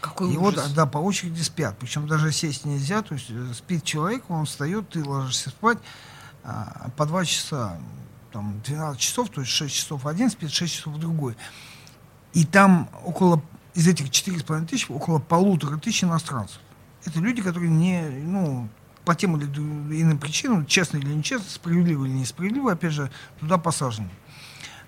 Какой 0.00 0.32
и 0.32 0.36
ужас. 0.36 0.66
вот, 0.66 0.74
да, 0.74 0.86
по 0.86 0.98
очереди 0.98 1.42
спят. 1.42 1.76
Причем 1.78 2.06
даже 2.06 2.32
сесть 2.32 2.64
нельзя. 2.64 3.02
То 3.02 3.14
есть 3.14 3.26
э, 3.28 3.52
спит 3.54 3.84
человек, 3.84 4.30
он 4.30 4.46
встает, 4.46 4.88
ты 4.88 5.04
ложишься 5.04 5.50
спать 5.50 5.78
а, 6.42 6.90
по 6.96 7.04
два 7.06 7.24
часа 7.24 7.78
там 8.32 8.60
12 8.64 9.00
часов, 9.00 9.30
то 9.30 9.40
есть 9.40 9.52
6 9.52 9.74
часов 9.74 10.06
один 10.06 10.30
спит, 10.30 10.50
6 10.50 10.74
часов 10.74 10.96
другой. 10.98 11.36
И 12.32 12.44
там 12.44 12.88
около, 13.04 13.42
из 13.74 13.86
этих 13.86 14.06
4,5 14.06 14.66
тысяч, 14.66 14.90
около 14.90 15.18
полутора 15.18 15.76
тысяч 15.78 16.04
иностранцев. 16.04 16.60
Это 17.04 17.18
люди, 17.20 17.42
которые 17.42 17.70
не, 17.70 18.02
ну, 18.02 18.68
по 19.04 19.14
тем 19.14 19.36
или 19.36 19.46
иным 19.46 20.18
причинам, 20.18 20.66
честно 20.66 20.98
или 20.98 21.12
нечестно, 21.12 21.48
справедливо 21.48 22.04
или 22.04 22.12
несправедливо, 22.12 22.72
опять 22.72 22.92
же, 22.92 23.10
туда 23.40 23.58
посажены. 23.58 24.10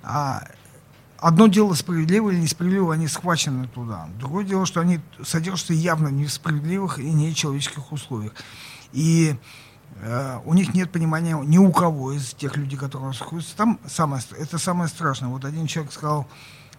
А 0.02 0.44
одно 1.18 1.46
дело 1.46 1.74
справедливо 1.74 2.30
или 2.30 2.40
несправедливо, 2.40 2.94
они 2.94 3.08
схвачены 3.08 3.68
туда. 3.68 4.08
Другое 4.18 4.44
дело, 4.44 4.66
что 4.66 4.80
они 4.80 5.00
содержатся 5.24 5.72
явно 5.72 6.08
в 6.08 6.12
несправедливых 6.12 6.98
и 6.98 7.10
нечеловеческих 7.10 7.92
условиях. 7.92 8.34
И 8.92 9.36
у 10.44 10.54
них 10.54 10.74
нет 10.74 10.90
понимания 10.90 11.36
ни 11.44 11.58
у 11.58 11.70
кого 11.70 12.12
из 12.12 12.34
тех 12.34 12.56
людей, 12.56 12.78
которые 12.78 13.08
находятся 13.08 13.56
там. 13.56 13.78
Самое, 13.86 14.22
это 14.38 14.58
самое 14.58 14.88
страшное. 14.88 15.28
Вот 15.28 15.44
один 15.44 15.66
человек 15.66 15.92
сказал, 15.92 16.26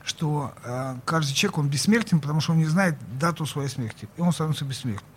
что 0.04 0.54
э, 0.64 0.96
каждый 1.06 1.34
человек, 1.34 1.58
он 1.58 1.70
бессмертен, 1.70 2.20
потому 2.20 2.42
что 2.42 2.52
он 2.52 2.58
не 2.58 2.66
знает 2.66 2.98
дату 3.20 3.46
своей 3.46 3.70
смерти. 3.70 4.10
И 4.18 4.22
он 4.22 4.34
становится 4.34 4.66
бессмертным. 4.66 5.10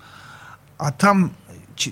А 0.79 0.93
там 0.93 1.33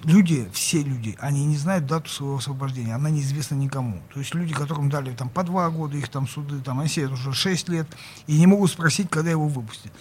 люди, 0.04 0.48
все 0.52 0.82
люди, 0.82 1.16
они 1.18 1.44
не 1.46 1.56
знают 1.56 1.86
дату 1.86 2.10
своего 2.10 2.36
освобождения, 2.36 2.94
она 2.94 3.10
неизвестна 3.10 3.54
никому. 3.54 4.02
То 4.12 4.20
есть 4.20 4.34
люди, 4.34 4.54
которым 4.54 4.90
дали 4.90 5.14
там 5.14 5.28
по 5.28 5.42
два 5.42 5.68
года, 5.70 5.96
их 5.96 6.08
там 6.08 6.28
суды, 6.28 6.60
там, 6.60 6.80
они 6.80 6.88
сидят 6.88 7.12
уже 7.12 7.32
шесть 7.32 7.68
лет, 7.68 7.88
и 8.26 8.38
не 8.38 8.46
могут 8.46 8.70
спросить, 8.70 9.08
когда 9.10 9.30
его 9.30 9.48
выпустят 9.48 9.92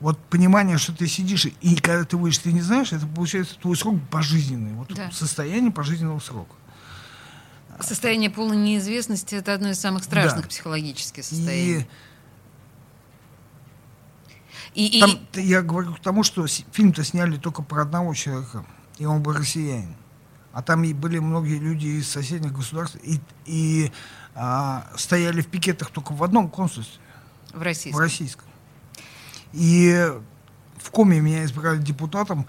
вот 0.00 0.18
понимание, 0.18 0.76
что 0.78 0.94
ты 0.94 1.06
сидишь, 1.06 1.46
и 1.46 1.76
когда 1.76 2.04
ты 2.04 2.16
выйдешь, 2.16 2.38
ты 2.38 2.52
не 2.52 2.60
знаешь, 2.60 2.92
это 2.92 3.06
получается 3.06 3.58
твой 3.58 3.76
срок 3.76 3.96
пожизненный. 4.10 4.74
Вот 4.74 4.92
да. 4.94 5.10
состояние 5.10 5.72
пожизненного 5.72 6.18
срока. 6.18 6.54
Состояние 7.80 8.30
полной 8.30 8.56
неизвестности 8.56 9.34
это 9.34 9.54
одно 9.54 9.70
из 9.70 9.78
самых 9.78 10.04
страшных 10.04 10.42
да. 10.42 10.48
психологических 10.48 11.24
состояний. 11.24 11.86
И, 14.74 14.98
и, 14.98 15.00
Там, 15.00 15.10
и... 15.34 15.40
Я 15.40 15.62
говорю 15.62 15.94
к 15.94 16.00
тому, 16.00 16.22
что 16.22 16.46
фильм-то 16.46 17.02
сняли 17.02 17.36
только 17.36 17.62
про 17.62 17.82
одного 17.82 18.12
человека, 18.14 18.66
и 18.98 19.06
он 19.06 19.22
был 19.22 19.32
россиянин. 19.32 19.96
А 20.52 20.62
там 20.62 20.84
и 20.84 20.92
были 20.92 21.18
многие 21.18 21.58
люди 21.58 21.86
из 21.86 22.08
соседних 22.08 22.52
государств, 22.52 22.98
и, 23.02 23.20
и 23.46 23.92
а, 24.34 24.90
стояли 24.96 25.40
в 25.40 25.48
пикетах 25.48 25.90
только 25.90 26.12
в 26.12 26.22
одном 26.22 26.50
консульстве. 26.50 27.00
В 27.52 27.62
российском. 27.62 27.98
В 27.98 28.00
российском. 28.00 28.45
И 29.56 30.12
в 30.76 30.90
Коме 30.90 31.20
меня 31.20 31.44
избрали 31.44 31.78
депутатом, 31.78 32.46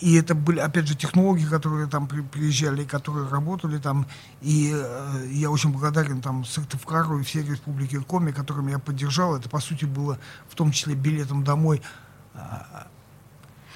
и 0.00 0.16
это 0.16 0.34
были, 0.34 0.58
опять 0.58 0.88
же, 0.88 0.96
технологии, 0.96 1.44
которые 1.44 1.86
там 1.86 2.08
при, 2.08 2.22
приезжали, 2.22 2.84
которые 2.84 3.28
работали 3.28 3.78
там. 3.78 4.06
И 4.40 4.72
э, 4.74 5.26
я 5.30 5.50
очень 5.50 5.70
благодарен 5.70 6.22
там 6.22 6.44
Сыктывкару 6.44 7.20
и 7.20 7.22
всей 7.22 7.42
республике 7.42 8.00
Коми, 8.00 8.32
которым 8.32 8.68
я 8.68 8.78
поддержал. 8.78 9.36
Это, 9.36 9.48
по 9.48 9.60
сути, 9.60 9.84
было 9.84 10.18
в 10.48 10.54
том 10.54 10.72
числе 10.72 10.94
билетом 10.94 11.44
домой. 11.44 11.82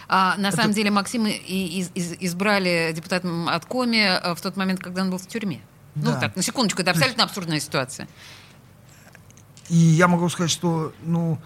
А, 0.08 0.36
на 0.36 0.48
это... 0.48 0.56
самом 0.56 0.72
деле 0.72 0.90
Максима 0.90 1.28
из, 1.28 1.90
из, 1.94 2.12
избрали 2.20 2.92
депутатом 2.94 3.48
от 3.48 3.66
Коми 3.66 4.04
э, 4.04 4.34
в 4.34 4.40
тот 4.40 4.56
момент, 4.56 4.80
когда 4.80 5.02
он 5.02 5.10
был 5.10 5.18
в 5.18 5.26
тюрьме. 5.26 5.60
Ну, 5.94 6.04
да. 6.04 6.14
Ну 6.14 6.20
так, 6.20 6.36
на 6.36 6.42
секундочку, 6.42 6.82
это 6.82 6.90
абсолютно 6.90 7.24
абсурдная 7.24 7.60
ситуация. 7.60 8.08
И 9.68 9.76
я 9.76 10.08
могу 10.08 10.28
сказать, 10.28 10.50
что, 10.50 10.92
ну, 11.02 11.38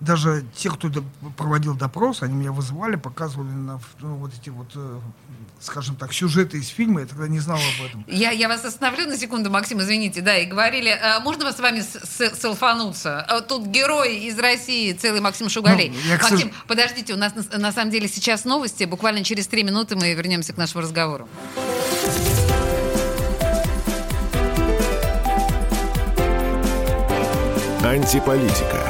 даже 0.00 0.44
те, 0.56 0.70
кто 0.70 0.90
проводил 1.36 1.74
допрос, 1.74 2.22
они 2.22 2.34
меня 2.34 2.52
вызывали, 2.52 2.96
показывали 2.96 3.50
на, 3.50 3.80
ну, 4.00 4.16
вот 4.16 4.32
эти 4.34 4.48
вот, 4.48 4.68
э, 4.74 5.00
скажем 5.60 5.94
так, 5.94 6.14
сюжеты 6.14 6.58
из 6.58 6.68
фильма, 6.68 7.00
я 7.00 7.06
тогда 7.06 7.28
не 7.28 7.38
знал 7.38 7.58
об 7.58 7.86
этом. 7.86 8.04
Я, 8.08 8.30
я 8.30 8.48
вас 8.48 8.64
остановлю 8.64 9.06
на 9.06 9.18
секунду, 9.18 9.50
Максим, 9.50 9.80
извините, 9.80 10.22
да, 10.22 10.38
и 10.38 10.46
говорили, 10.46 10.88
а, 10.88 11.20
можно 11.20 11.44
вас 11.44 11.56
с 11.56 11.60
вами 11.60 11.80
селфануться? 11.80 13.20
А, 13.20 13.40
тут 13.42 13.66
герой 13.66 14.16
из 14.16 14.38
России, 14.38 14.92
целый 14.92 15.20
Максим 15.20 15.50
Шугалей. 15.50 15.90
Ну, 15.90 16.12
Максим, 16.12 16.50
сож... 16.50 16.64
подождите, 16.66 17.12
у 17.12 17.18
нас 17.18 17.34
на, 17.34 17.58
на 17.58 17.72
самом 17.72 17.90
деле 17.90 18.08
сейчас 18.08 18.44
новости, 18.44 18.84
буквально 18.84 19.22
через 19.22 19.46
три 19.48 19.62
минуты 19.62 19.96
мы 19.96 20.14
вернемся 20.14 20.54
к 20.54 20.56
нашему 20.56 20.82
разговору. 20.82 21.28
Антиполитика. 27.82 28.89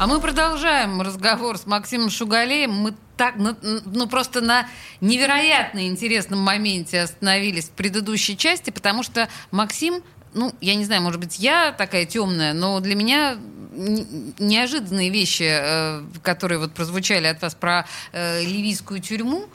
А 0.00 0.06
мы 0.06 0.20
продолжаем 0.20 1.00
разговор 1.00 1.58
с 1.58 1.66
Максимом 1.66 2.08
Шугалеем. 2.08 2.70
Мы 2.70 2.94
так, 3.16 3.34
ну, 3.34 3.56
ну 3.84 4.06
просто 4.06 4.40
на 4.40 4.68
невероятно 5.00 5.88
интересном 5.88 6.38
моменте 6.38 7.00
остановились 7.00 7.64
в 7.64 7.70
предыдущей 7.70 8.36
части, 8.36 8.70
потому 8.70 9.02
что 9.02 9.28
Максим 9.50 10.04
ну, 10.34 10.54
я 10.60 10.76
не 10.76 10.84
знаю, 10.84 11.02
может 11.02 11.18
быть, 11.18 11.40
я 11.40 11.72
такая 11.72 12.04
темная, 12.04 12.52
но 12.52 12.78
для 12.78 12.94
меня 12.94 13.38
неожиданные 13.72 15.10
вещи, 15.10 15.48
э, 15.48 16.02
которые 16.22 16.60
вот 16.60 16.74
прозвучали 16.74 17.26
от 17.26 17.42
вас 17.42 17.56
про 17.56 17.84
э, 18.12 18.44
ливийскую 18.44 19.00
тюрьму, 19.00 19.46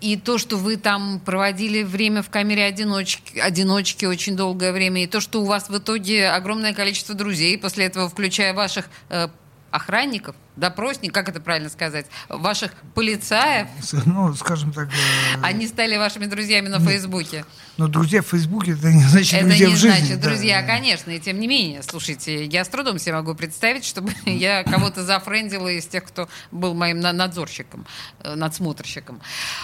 и 0.00 0.16
то, 0.16 0.38
что 0.38 0.56
вы 0.56 0.76
там 0.76 1.18
проводили 1.18 1.82
время 1.82 2.22
в 2.22 2.30
камере 2.30 2.64
одиночки, 2.64 3.40
одиночки 3.40 4.04
очень 4.04 4.36
долгое 4.36 4.72
время, 4.72 5.02
и 5.02 5.06
то, 5.08 5.20
что 5.20 5.42
у 5.42 5.46
вас 5.46 5.68
в 5.68 5.76
итоге 5.76 6.28
огромное 6.28 6.74
количество 6.74 7.16
друзей, 7.16 7.58
после 7.58 7.86
этого 7.86 8.08
включая 8.08 8.54
ваших 8.54 8.88
э, 9.08 9.28
охранников, 9.70 10.36
допросник, 10.56 11.12
как 11.12 11.28
это 11.28 11.40
правильно 11.40 11.68
сказать, 11.68 12.06
ваших 12.28 12.72
полицаев. 12.94 13.68
Ну, 14.06 14.34
скажем 14.34 14.72
так... 14.72 14.88
Э... 14.88 15.42
Они 15.42 15.66
стали 15.66 15.96
вашими 15.96 16.26
друзьями 16.26 16.68
на 16.68 16.80
Фейсбуке. 16.80 17.44
Но 17.76 17.88
друзья 17.88 18.22
в 18.22 18.26
Фейсбуке, 18.26 18.72
это 18.72 18.92
не 18.92 19.02
значит 19.02 19.34
это 19.34 19.46
друзья 19.46 19.68
не 19.68 19.74
в 19.74 19.78
жизни. 19.78 19.98
значит 19.98 20.20
друзья, 20.20 20.60
да. 20.60 20.66
конечно, 20.66 21.10
и 21.10 21.18
тем 21.18 21.40
не 21.40 21.46
менее. 21.46 21.82
Слушайте, 21.82 22.44
я 22.44 22.64
с 22.64 22.68
трудом 22.68 22.98
себе 22.98 23.14
могу 23.14 23.34
представить, 23.34 23.84
чтобы 23.84 24.12
я 24.26 24.64
кого-то 24.64 25.04
зафрендила 25.04 25.68
из 25.68 25.86
тех, 25.86 26.04
кто 26.04 26.28
был 26.50 26.74
моим 26.74 27.00
надзорщиком, 27.00 27.86
э, 28.22 28.34
надсмотрщиком. 28.34 29.20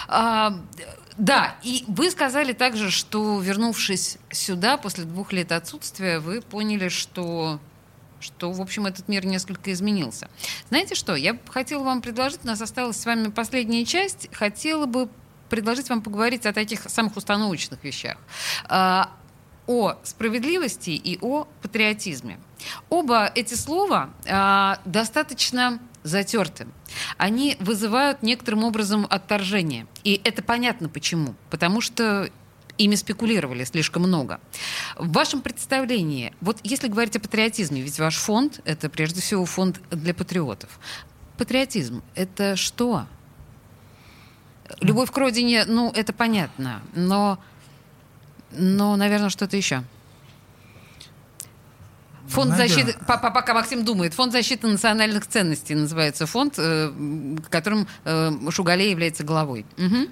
А, 0.07 0.53
да, 1.17 1.55
и 1.63 1.83
вы 1.87 2.11
сказали 2.11 2.53
также, 2.53 2.91
что, 2.91 3.41
вернувшись 3.41 4.17
сюда 4.31 4.77
после 4.77 5.03
двух 5.03 5.33
лет 5.33 5.51
отсутствия, 5.51 6.19
вы 6.19 6.41
поняли, 6.41 6.89
что 6.89 7.59
что, 8.19 8.51
в 8.51 8.61
общем, 8.61 8.85
этот 8.85 9.07
мир 9.07 9.25
несколько 9.25 9.71
изменился. 9.71 10.29
Знаете 10.69 10.95
что, 10.95 11.15
я 11.15 11.37
хотела 11.49 11.83
вам 11.83 12.01
предложить, 12.01 12.41
у 12.43 12.47
нас 12.47 12.61
осталась 12.61 12.97
с 12.97 13.05
вами 13.05 13.29
последняя 13.29 13.85
часть, 13.85 14.29
хотела 14.33 14.85
бы 14.85 15.09
предложить 15.49 15.89
вам 15.89 16.01
поговорить 16.01 16.45
о 16.45 16.53
таких 16.53 16.81
самых 16.89 17.15
установочных 17.15 17.83
вещах. 17.83 18.17
А, 18.67 19.11
о 19.67 19.95
справедливости 20.03 20.91
и 20.91 21.19
о 21.21 21.45
патриотизме. 21.61 22.39
Оба 22.89 23.31
эти 23.35 23.53
слова 23.53 24.09
а, 24.27 24.79
достаточно 24.85 25.79
затерты. 26.03 26.67
Они 27.17 27.57
вызывают 27.59 28.23
некоторым 28.23 28.63
образом 28.63 29.05
отторжение. 29.09 29.87
И 30.03 30.21
это 30.23 30.41
понятно 30.41 30.89
почему. 30.89 31.35
Потому 31.49 31.81
что 31.81 32.29
ими 32.77 32.95
спекулировали 32.95 33.63
слишком 33.63 34.03
много. 34.03 34.39
В 34.97 35.11
вашем 35.11 35.41
представлении, 35.41 36.33
вот 36.41 36.59
если 36.63 36.87
говорить 36.87 37.15
о 37.15 37.19
патриотизме, 37.19 37.81
ведь 37.81 37.99
ваш 37.99 38.17
фонд— 38.17 38.61
это 38.65 38.89
прежде 38.89 39.21
всего 39.21 39.45
фонд 39.45 39.81
для 39.91 40.13
патриотов. 40.13 40.79
Патриотизм— 41.37 42.03
это 42.15 42.55
что? 42.55 43.07
Любовь 44.81 45.11
к 45.11 45.17
родине, 45.17 45.65
ну, 45.65 45.91
это 45.95 46.13
понятно, 46.13 46.81
но, 46.93 47.39
но 48.51 48.95
наверное, 48.95 49.29
что-то 49.29 49.55
еще. 49.55 49.83
Фонд 52.27 52.57
защиты, 52.57 52.95
пока 53.07 53.53
Максим 53.53 53.85
думает, 53.85 54.13
фонд 54.13 54.33
защиты 54.33 54.67
национальных 54.67 55.27
ценностей 55.27 55.75
называется 55.75 56.25
фонд, 56.25 56.55
э, 56.57 56.91
которым 57.49 57.87
э, 58.03 58.31
Шугалей 58.49 58.91
является 58.91 59.23
главой. 59.23 59.65
Угу. 59.77 60.09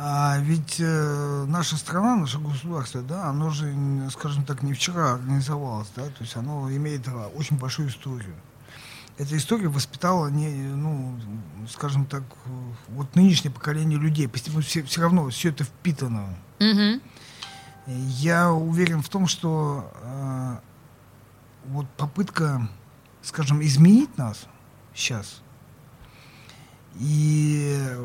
А 0.00 0.38
ведь 0.38 0.76
э, 0.78 1.44
наша 1.48 1.76
страна, 1.76 2.14
наше 2.14 2.38
государство, 2.38 3.02
да, 3.02 3.24
оно 3.24 3.50
же, 3.50 3.74
скажем 4.12 4.44
так, 4.44 4.62
не 4.62 4.72
вчера 4.72 5.14
организовалось, 5.14 5.88
да, 5.96 6.04
то 6.04 6.20
есть 6.20 6.36
оно 6.36 6.70
имеет 6.70 7.08
э, 7.08 7.10
очень 7.34 7.58
большую 7.58 7.88
историю. 7.88 8.36
Эта 9.16 9.36
история 9.36 9.66
воспитала, 9.66 10.28
не, 10.28 10.50
ну, 10.50 11.18
скажем 11.68 12.06
так, 12.06 12.22
вот 12.90 13.16
нынешнее 13.16 13.50
поколение 13.50 13.98
людей. 13.98 14.28
Постепенно 14.28 14.62
все, 14.62 14.84
все 14.84 15.00
равно 15.00 15.28
все 15.30 15.48
это 15.48 15.64
впитано. 15.64 16.36
Mm-hmm. 16.60 17.02
Я 17.86 18.52
уверен 18.52 19.02
в 19.02 19.08
том, 19.08 19.26
что 19.26 19.92
э, 20.00 20.58
вот 21.66 21.88
попытка, 21.96 22.68
скажем, 23.22 23.60
изменить 23.62 24.16
нас 24.16 24.46
сейчас 24.94 25.42
и 26.94 27.96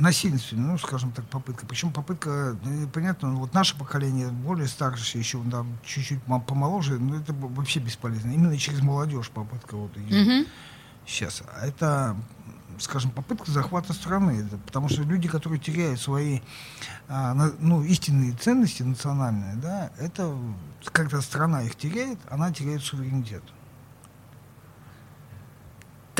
насильственная, 0.00 0.72
ну, 0.72 0.78
скажем 0.78 1.12
так, 1.12 1.24
попытка. 1.26 1.66
Причем 1.66 1.92
попытка, 1.92 2.56
ну, 2.64 2.88
понятно, 2.88 3.34
вот 3.34 3.54
наше 3.54 3.76
поколение, 3.76 4.28
более 4.28 4.66
старшее, 4.66 5.20
еще 5.20 5.40
да, 5.44 5.64
чуть-чуть 5.84 6.20
помоложе, 6.46 6.98
но 6.98 7.16
это 7.16 7.32
вообще 7.32 7.80
бесполезно. 7.80 8.30
Именно 8.30 8.56
через 8.58 8.80
молодежь 8.80 9.30
попытка 9.30 9.76
вот 9.76 9.96
идет 9.96 10.28
mm-hmm. 10.28 10.48
сейчас. 11.06 11.42
А 11.54 11.66
это, 11.66 12.16
скажем, 12.78 13.10
попытка 13.10 13.50
захвата 13.50 13.92
страны. 13.92 14.48
Потому 14.66 14.88
что 14.88 15.02
люди, 15.02 15.28
которые 15.28 15.60
теряют 15.60 16.00
свои 16.00 16.40
а, 17.08 17.34
ну, 17.34 17.84
истинные 17.84 18.32
ценности 18.32 18.82
национальные, 18.82 19.56
да, 19.56 19.90
это 19.98 20.36
когда 20.92 21.20
страна 21.20 21.62
их 21.62 21.76
теряет, 21.76 22.18
она 22.30 22.52
теряет 22.52 22.82
суверенитет. 22.82 23.42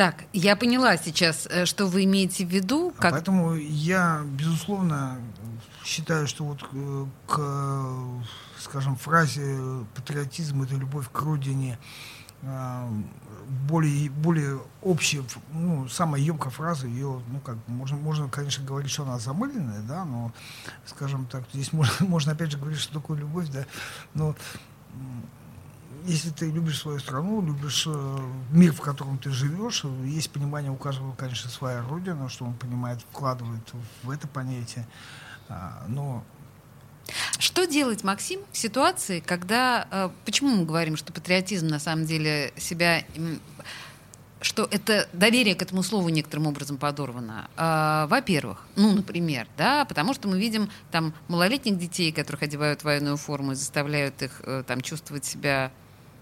Так, 0.01 0.25
я 0.33 0.57
поняла 0.57 0.97
сейчас, 0.97 1.47
э, 1.51 1.67
что 1.67 1.85
вы 1.85 2.05
имеете 2.05 2.47
в 2.47 2.49
виду. 2.49 2.91
А 2.97 3.03
как... 3.03 3.13
поэтому 3.13 3.55
я, 3.55 4.23
безусловно, 4.25 5.19
считаю, 5.85 6.27
что 6.27 6.45
вот 6.45 6.67
э, 6.73 7.07
к, 7.27 8.61
скажем, 8.61 8.97
фразе 8.97 9.59
патриотизм 9.95 10.63
это 10.63 10.75
любовь 10.75 11.11
к 11.13 11.21
родине 11.21 11.79
а, 12.43 12.89
более, 13.69 14.09
более 14.09 14.63
общая, 14.81 15.23
ну, 15.53 15.87
самая 15.89 16.23
емкая 16.23 16.51
фраза, 16.51 16.87
ее, 16.87 17.21
ну, 17.29 17.41
как, 17.41 17.59
можно, 17.67 17.99
можно, 17.99 18.27
конечно, 18.31 18.65
говорить, 18.65 18.91
что 18.91 19.03
она 19.03 19.19
замыленная, 19.19 19.83
да, 19.83 20.07
но, 20.07 20.33
скажем 20.87 21.27
так, 21.27 21.45
здесь 21.53 21.75
можно, 21.75 21.93
можно 22.07 22.33
опять 22.33 22.53
же 22.53 22.57
говорить, 22.57 22.81
что 22.81 22.95
такое 22.95 23.19
любовь, 23.19 23.49
да, 23.51 23.67
но 24.15 24.35
если 26.07 26.31
ты 26.31 26.51
любишь 26.51 26.79
свою 26.79 26.99
страну, 26.99 27.43
любишь 27.43 27.85
э, 27.87 28.19
мир, 28.51 28.73
в 28.73 28.81
котором 28.81 29.19
ты 29.19 29.31
живешь, 29.31 29.85
есть 30.05 30.31
понимание 30.31 30.71
у 30.71 30.77
каждого, 30.77 31.13
конечно, 31.15 31.51
своя 31.51 31.83
родина, 31.83 32.29
что 32.29 32.45
он 32.45 32.55
понимает, 32.55 33.01
вкладывает 33.01 33.63
в 34.03 34.11
это 34.11 34.29
понятие. 34.29 34.87
А, 35.49 35.85
но 35.89 36.25
что 37.39 37.67
делать, 37.67 38.05
Максим, 38.05 38.41
в 38.53 38.57
ситуации, 38.57 39.21
когда... 39.21 39.87
Э, 39.91 40.11
почему 40.25 40.51
мы 40.51 40.65
говорим, 40.65 40.97
что 40.97 41.13
патриотизм 41.13 41.67
на 41.67 41.79
самом 41.79 42.05
деле 42.05 42.53
себя... 42.57 43.05
Что 44.43 44.67
это 44.71 45.07
доверие 45.13 45.55
к 45.55 45.61
этому 45.61 45.83
слову 45.83 46.09
некоторым 46.09 46.47
образом 46.47 46.79
подорвано. 46.79 47.51
А, 47.57 48.07
во-первых, 48.07 48.67
ну, 48.75 48.93
например, 48.93 49.47
да, 49.59 49.85
потому 49.85 50.15
что 50.15 50.29
мы 50.29 50.41
видим 50.41 50.71
там 50.91 51.13
малолетних 51.29 51.77
детей, 51.77 52.11
которых 52.11 52.43
одевают 52.43 52.81
в 52.81 52.85
военную 52.85 53.19
форму 53.19 53.53
и 53.53 53.55
заставляют 53.55 54.23
их 54.23 54.41
э, 54.45 54.65
там 54.67 54.81
чувствовать 54.81 55.27
себя 55.27 55.71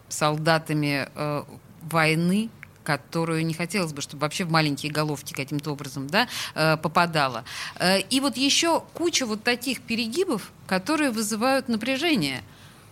солдатами 0.08 1.08
э, 1.14 1.42
войны, 1.82 2.50
которую 2.84 3.44
не 3.44 3.52
хотелось 3.52 3.92
бы, 3.92 4.00
чтобы 4.00 4.22
вообще 4.22 4.44
в 4.44 4.50
маленькие 4.50 4.90
головки 4.90 5.34
каким-то 5.34 5.72
образом 5.72 6.06
да, 6.06 6.28
э, 6.54 6.76
попадала. 6.78 7.44
Э, 7.78 8.00
и 8.00 8.20
вот 8.20 8.36
еще 8.36 8.82
куча 8.94 9.26
вот 9.26 9.42
таких 9.42 9.82
перегибов, 9.82 10.52
которые 10.66 11.10
вызывают 11.10 11.68
напряжение 11.68 12.42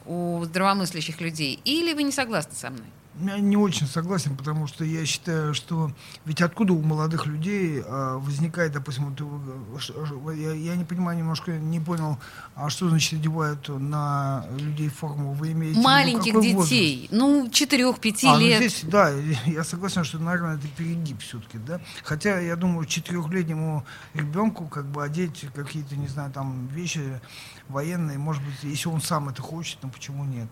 у 0.05 0.43
здравомыслящих 0.45 1.21
людей. 1.21 1.61
Или 1.65 1.95
вы 1.95 2.03
не 2.03 2.13
согласны 2.13 2.55
со 2.55 2.71
мной? 2.71 2.87
Я 3.21 3.39
не 3.39 3.57
очень 3.57 3.87
согласен, 3.87 4.37
потому 4.37 4.67
что 4.67 4.85
я 4.85 5.07
считаю, 5.07 5.55
что 5.55 5.91
ведь 6.27 6.43
откуда 6.43 6.75
у 6.75 6.83
молодых 6.83 7.25
людей 7.27 7.83
а, 7.87 8.19
возникает, 8.19 8.73
допустим, 8.73 9.07
вот, 9.07 9.21
э, 9.21 9.79
ш- 9.81 10.33
я, 10.33 10.53
я 10.53 10.77
не 10.77 10.85
понимаю, 10.85 11.17
немножко 11.17 11.53
не 11.53 11.81
понял, 11.81 12.19
а 12.55 12.69
что 12.69 12.91
значит 12.91 13.15
одевают 13.21 13.69
на 13.69 14.45
людей 14.59 14.91
форму? 14.91 15.33
Вы 15.33 15.53
имеете 15.53 15.81
Маленьких 15.81 16.35
возраст? 16.35 16.69
детей, 16.69 17.09
ну, 17.11 17.47
4-5 17.49 18.27
А, 18.27 18.35
ну 18.35 18.41
лет. 18.41 18.59
здесь, 18.59 18.85
да, 18.85 19.11
я 19.47 19.65
согласен, 19.65 20.05
что, 20.05 20.19
наверное, 20.19 20.57
это 20.57 20.69
перегиб 20.77 21.21
все-таки, 21.21 21.57
да. 21.57 21.81
Хотя, 22.05 22.39
я 22.41 22.55
думаю, 22.55 22.85
четырехлетнему 22.85 23.87
ребенку 24.13 24.67
как 24.67 24.85
бы 24.87 25.03
одеть 25.03 25.47
какие-то, 25.55 25.97
не 25.97 26.09
знаю, 26.09 26.31
там 26.33 26.67
вещи 26.67 27.21
военные, 27.69 28.19
может 28.19 28.43
быть, 28.43 28.63
если 28.63 28.89
он 28.91 29.01
сам 29.01 29.31
это 29.31 29.41
хочет, 29.41 29.79
ну 29.83 29.89
почему 29.89 30.25
нет. 30.25 30.49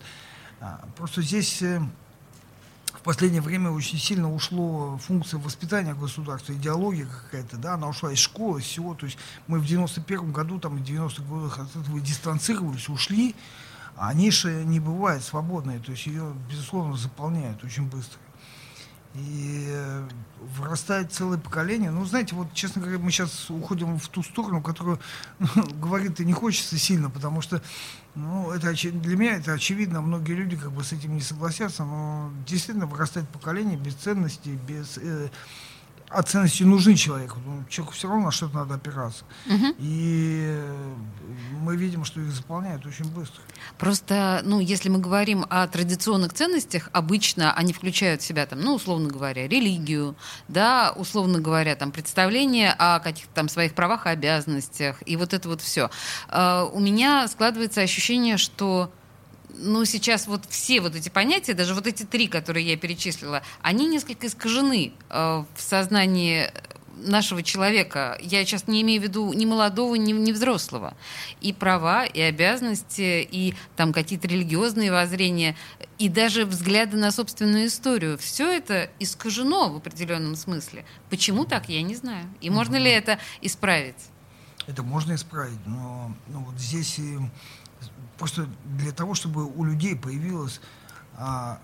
А, 0.61 0.83
просто 0.96 1.20
здесь 1.20 1.61
э, 1.61 1.83
последнее 3.04 3.42
время 3.42 3.70
очень 3.70 3.98
сильно 3.98 4.32
ушло 4.32 4.98
функция 4.98 5.38
воспитания 5.38 5.94
государства, 5.94 6.54
идеология 6.54 7.06
какая-то, 7.06 7.56
да, 7.58 7.74
она 7.74 7.86
ушла 7.86 8.10
из 8.10 8.18
школы, 8.18 8.60
из 8.60 8.64
всего, 8.64 8.94
то 8.94 9.06
есть 9.06 9.18
мы 9.46 9.60
в 9.60 9.66
91 9.66 10.32
году, 10.32 10.58
там, 10.58 10.78
в 10.78 10.82
90-х 10.82 11.22
годах 11.22 11.58
от 11.58 11.76
этого 11.76 12.00
дистанцировались, 12.00 12.88
ушли, 12.88 13.36
а 13.96 14.12
ниша 14.14 14.64
не 14.64 14.80
бывает 14.80 15.22
свободной, 15.22 15.78
то 15.78 15.92
есть 15.92 16.06
ее, 16.06 16.32
безусловно, 16.50 16.96
заполняют 16.96 17.62
очень 17.62 17.86
быстро. 17.88 18.18
И 19.14 19.66
э, 19.68 20.09
вырастает 20.59 21.12
целое 21.12 21.38
поколение. 21.38 21.90
Ну, 21.90 22.05
знаете, 22.05 22.35
вот, 22.35 22.53
честно 22.53 22.83
говоря, 22.83 22.98
мы 22.98 23.11
сейчас 23.11 23.48
уходим 23.48 23.98
в 23.98 24.09
ту 24.09 24.22
сторону, 24.22 24.61
которую 24.61 24.98
ну, 25.38 25.64
говорить 25.81 26.18
и 26.18 26.24
не 26.24 26.33
хочется 26.33 26.77
сильно, 26.79 27.11
потому 27.11 27.40
что, 27.40 27.62
ну, 28.16 28.50
это 28.50 28.70
очи- 28.70 28.90
для 28.90 29.16
меня 29.16 29.37
это 29.37 29.53
очевидно, 29.53 30.00
многие 30.00 30.33
люди 30.33 30.57
как 30.57 30.72
бы 30.72 30.83
с 30.83 30.92
этим 30.92 31.14
не 31.14 31.20
согласятся, 31.20 31.85
но 31.85 32.33
действительно 32.46 32.87
вырастает 32.87 33.29
поколение 33.29 33.77
без 33.79 33.94
ценностей, 33.94 34.59
без... 34.66 34.98
э, 34.98 35.29
а 36.08 36.22
ценности 36.22 36.62
нужны 36.62 36.94
человеку. 36.94 37.38
Ну, 37.44 37.64
человеку 37.68 37.94
все 37.94 38.08
равно 38.08 38.26
на 38.26 38.30
что-то 38.30 38.54
надо 38.54 38.74
опираться. 38.74 39.24
И 39.78 40.44
э, 40.46 40.94
мы 41.60 41.76
видим, 41.76 42.04
что 42.04 42.20
их 42.20 42.30
заполняют 42.30 42.86
очень 42.86 43.06
быстро. 43.06 43.42
Просто, 43.78 44.40
ну, 44.44 44.60
если 44.60 44.88
мы 44.88 44.98
говорим 44.98 45.44
о 45.50 45.66
традиционных 45.66 46.32
ценностях, 46.32 46.88
обычно 46.92 47.52
они 47.52 47.72
включают 47.72 48.22
в 48.22 48.24
себя, 48.24 48.46
там, 48.46 48.60
ну, 48.60 48.74
условно 48.74 49.08
говоря, 49.08 49.48
религию, 49.48 50.14
да, 50.48 50.92
условно 50.96 51.40
говоря, 51.40 51.74
там, 51.74 51.90
представление 51.90 52.72
о 52.78 53.00
каких-то 53.00 53.34
там 53.34 53.48
своих 53.48 53.74
правах 53.74 54.06
и 54.06 54.10
обязанностях, 54.10 55.02
и 55.06 55.16
вот 55.16 55.34
это 55.34 55.48
вот 55.48 55.60
все. 55.60 55.90
у 56.32 56.80
меня 56.80 57.26
складывается 57.28 57.80
ощущение, 57.80 58.36
что 58.36 58.92
ну, 59.57 59.85
сейчас 59.85 60.26
вот 60.26 60.44
все 60.48 60.80
вот 60.80 60.94
эти 60.94 61.09
понятия, 61.09 61.54
даже 61.54 61.74
вот 61.74 61.87
эти 61.87 62.02
три, 62.04 62.28
которые 62.28 62.66
я 62.66 62.76
перечислила, 62.76 63.42
они 63.62 63.87
несколько 63.87 64.26
искажены 64.26 64.92
э, 65.11 65.44
в 65.54 65.61
сознании 65.61 66.50
нашего 66.96 67.42
человека. 67.42 68.18
Я 68.20 68.44
сейчас 68.44 68.68
не 68.68 68.83
имею 68.83 69.00
в 69.00 69.04
виду 69.04 69.33
ни 69.33 69.44
молодого, 69.44 69.94
ни, 69.96 70.12
ни 70.12 70.33
взрослого. 70.33 70.94
И 71.40 71.52
права, 71.52 72.04
и 72.04 72.20
обязанности, 72.20 73.26
и 73.30 73.54
там 73.76 73.92
какие-то 73.92 74.28
религиозные 74.28 74.92
воззрения, 74.92 75.57
и 75.98 76.09
даже 76.09 76.44
взгляды 76.44 76.96
на 76.96 77.11
собственную 77.11 77.66
историю. 77.66 78.18
Все 78.18 78.50
это 78.50 78.90
искажено 78.98 79.70
в 79.70 79.76
определенном 79.76 80.37
смысле. 80.37 80.85
Почему 81.11 81.44
так, 81.44 81.68
я 81.68 81.83
не 81.83 81.94
знаю. 81.94 82.26
И 82.40 82.50
можно 82.50 82.76
ли 82.76 82.90
это 82.90 83.18
исправить? 83.40 83.96
Это 84.66 84.83
можно 84.83 85.14
исправить, 85.14 85.59
но 85.66 86.14
ну, 86.28 86.40
вот 86.40 86.59
здесь 86.59 86.98
и 86.98 87.18
просто 88.18 88.46
для 88.64 88.92
того, 88.92 89.14
чтобы 89.14 89.44
у 89.44 89.64
людей 89.64 89.96
появилось, 89.96 90.60
а, 91.16 91.58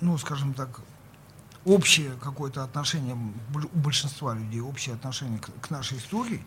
ну, 0.00 0.16
скажем 0.18 0.54
так, 0.54 0.80
общее 1.64 2.12
какое-то 2.22 2.64
отношение 2.64 3.14
у 3.14 3.78
большинства 3.78 4.34
людей, 4.34 4.60
общее 4.60 4.94
отношение 4.94 5.38
к, 5.38 5.50
к 5.60 5.70
нашей 5.70 5.98
истории, 5.98 6.42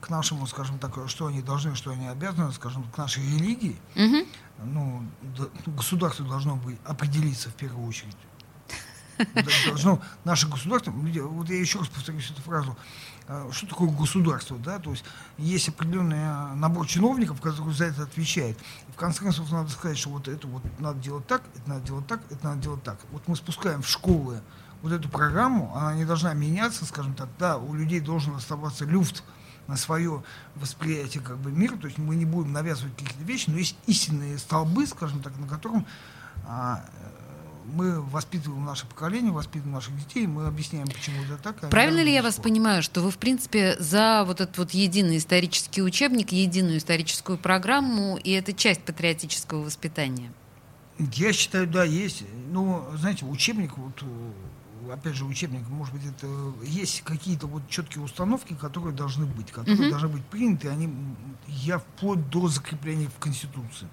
к 0.00 0.10
нашему, 0.10 0.46
скажем 0.46 0.78
так, 0.78 0.94
что 1.08 1.26
они 1.26 1.42
должны, 1.42 1.74
что 1.74 1.90
они 1.90 2.06
обязаны, 2.06 2.52
скажем, 2.52 2.84
к 2.84 2.98
нашей 2.98 3.24
религии, 3.24 3.76
Мгм. 3.94 4.26
ну, 4.64 5.02
д- 5.22 5.48
государство 5.70 6.26
должно 6.26 6.56
быть 6.56 6.78
определиться 6.84 7.48
в 7.50 7.54
первую 7.54 7.86
очередь. 7.88 8.16
Должно 9.66 10.00
наше 10.24 10.46
государство, 10.48 10.92
вот 10.92 11.48
я 11.50 11.58
еще 11.58 11.80
раз 11.80 11.88
повторюсь 11.88 12.30
эту 12.30 12.40
фразу, 12.42 12.76
что 13.52 13.66
такое 13.66 13.90
государство, 13.90 14.56
да, 14.58 14.78
то 14.78 14.90
есть 14.90 15.04
есть 15.36 15.68
определенный 15.68 16.18
а, 16.20 16.54
набор 16.54 16.86
чиновников, 16.86 17.40
которые 17.40 17.74
за 17.74 17.86
это 17.86 18.04
отвечают. 18.04 18.58
И 18.88 18.92
в 18.92 18.96
конце 18.96 19.22
концов 19.22 19.50
надо 19.52 19.70
сказать, 19.70 19.98
что 19.98 20.10
вот 20.10 20.28
это 20.28 20.46
вот 20.46 20.62
надо 20.78 20.98
делать 21.00 21.26
так, 21.26 21.42
это 21.54 21.68
надо 21.68 21.86
делать 21.86 22.06
так, 22.06 22.20
это 22.30 22.44
надо 22.44 22.62
делать 22.62 22.82
так. 22.82 22.98
Вот 23.12 23.22
мы 23.28 23.36
спускаем 23.36 23.82
в 23.82 23.88
школы 23.88 24.40
вот 24.80 24.92
эту 24.92 25.08
программу, 25.08 25.74
она 25.76 25.94
не 25.94 26.04
должна 26.04 26.32
меняться, 26.34 26.86
скажем 26.86 27.14
так, 27.14 27.28
да, 27.38 27.58
у 27.58 27.74
людей 27.74 28.00
должен 28.00 28.34
оставаться 28.34 28.84
люфт 28.84 29.22
на 29.66 29.76
свое 29.76 30.22
восприятие 30.54 31.22
как 31.22 31.36
бы 31.38 31.52
мира, 31.52 31.76
то 31.76 31.86
есть 31.86 31.98
мы 31.98 32.16
не 32.16 32.24
будем 32.24 32.52
навязывать 32.52 32.96
какие-то 32.96 33.24
вещи, 33.24 33.50
но 33.50 33.58
есть 33.58 33.76
истинные 33.86 34.38
столбы, 34.38 34.86
скажем 34.86 35.20
так, 35.20 35.36
на 35.36 35.46
котором 35.46 35.86
а, 36.46 36.82
мы 37.74 38.00
воспитываем 38.00 38.64
наше 38.64 38.86
поколение, 38.86 39.32
воспитываем 39.32 39.74
наших 39.74 39.96
детей, 39.98 40.26
мы 40.26 40.46
объясняем, 40.46 40.86
почему 40.86 41.22
это 41.24 41.36
так. 41.36 41.70
Правильно 41.70 42.00
ли 42.00 42.12
я 42.12 42.22
вас 42.22 42.36
понимаю, 42.36 42.82
что 42.82 43.00
вы, 43.00 43.10
в 43.10 43.18
принципе, 43.18 43.76
за 43.78 44.24
вот 44.26 44.40
этот 44.40 44.58
вот 44.58 44.70
единый 44.72 45.18
исторический 45.18 45.82
учебник, 45.82 46.32
единую 46.32 46.78
историческую 46.78 47.38
программу, 47.38 48.16
и 48.16 48.30
это 48.30 48.52
часть 48.52 48.82
патриотического 48.82 49.62
воспитания? 49.62 50.32
Я 50.98 51.32
считаю, 51.32 51.66
да, 51.66 51.84
есть. 51.84 52.24
Но, 52.50 52.90
знаете, 52.96 53.24
учебник, 53.24 53.76
вот, 53.78 54.02
э, 54.02 54.92
опять 54.92 55.14
же, 55.14 55.24
учебник, 55.26 55.68
может 55.68 55.94
быть, 55.94 56.04
это 56.06 56.26
есть 56.64 57.02
какие-то 57.02 57.46
вот 57.46 57.68
четкие 57.68 58.02
установки, 58.02 58.54
которые 58.54 58.94
должны 58.94 59.26
быть, 59.26 59.52
которые 59.52 59.80
Мгм. 59.82 59.90
должны 59.90 60.08
быть 60.08 60.24
приняты, 60.24 60.68
они, 60.68 60.92
я 61.46 61.78
вплоть 61.78 62.28
до 62.30 62.48
закрепления 62.48 63.08
в 63.08 63.18
Конституции. 63.20 63.86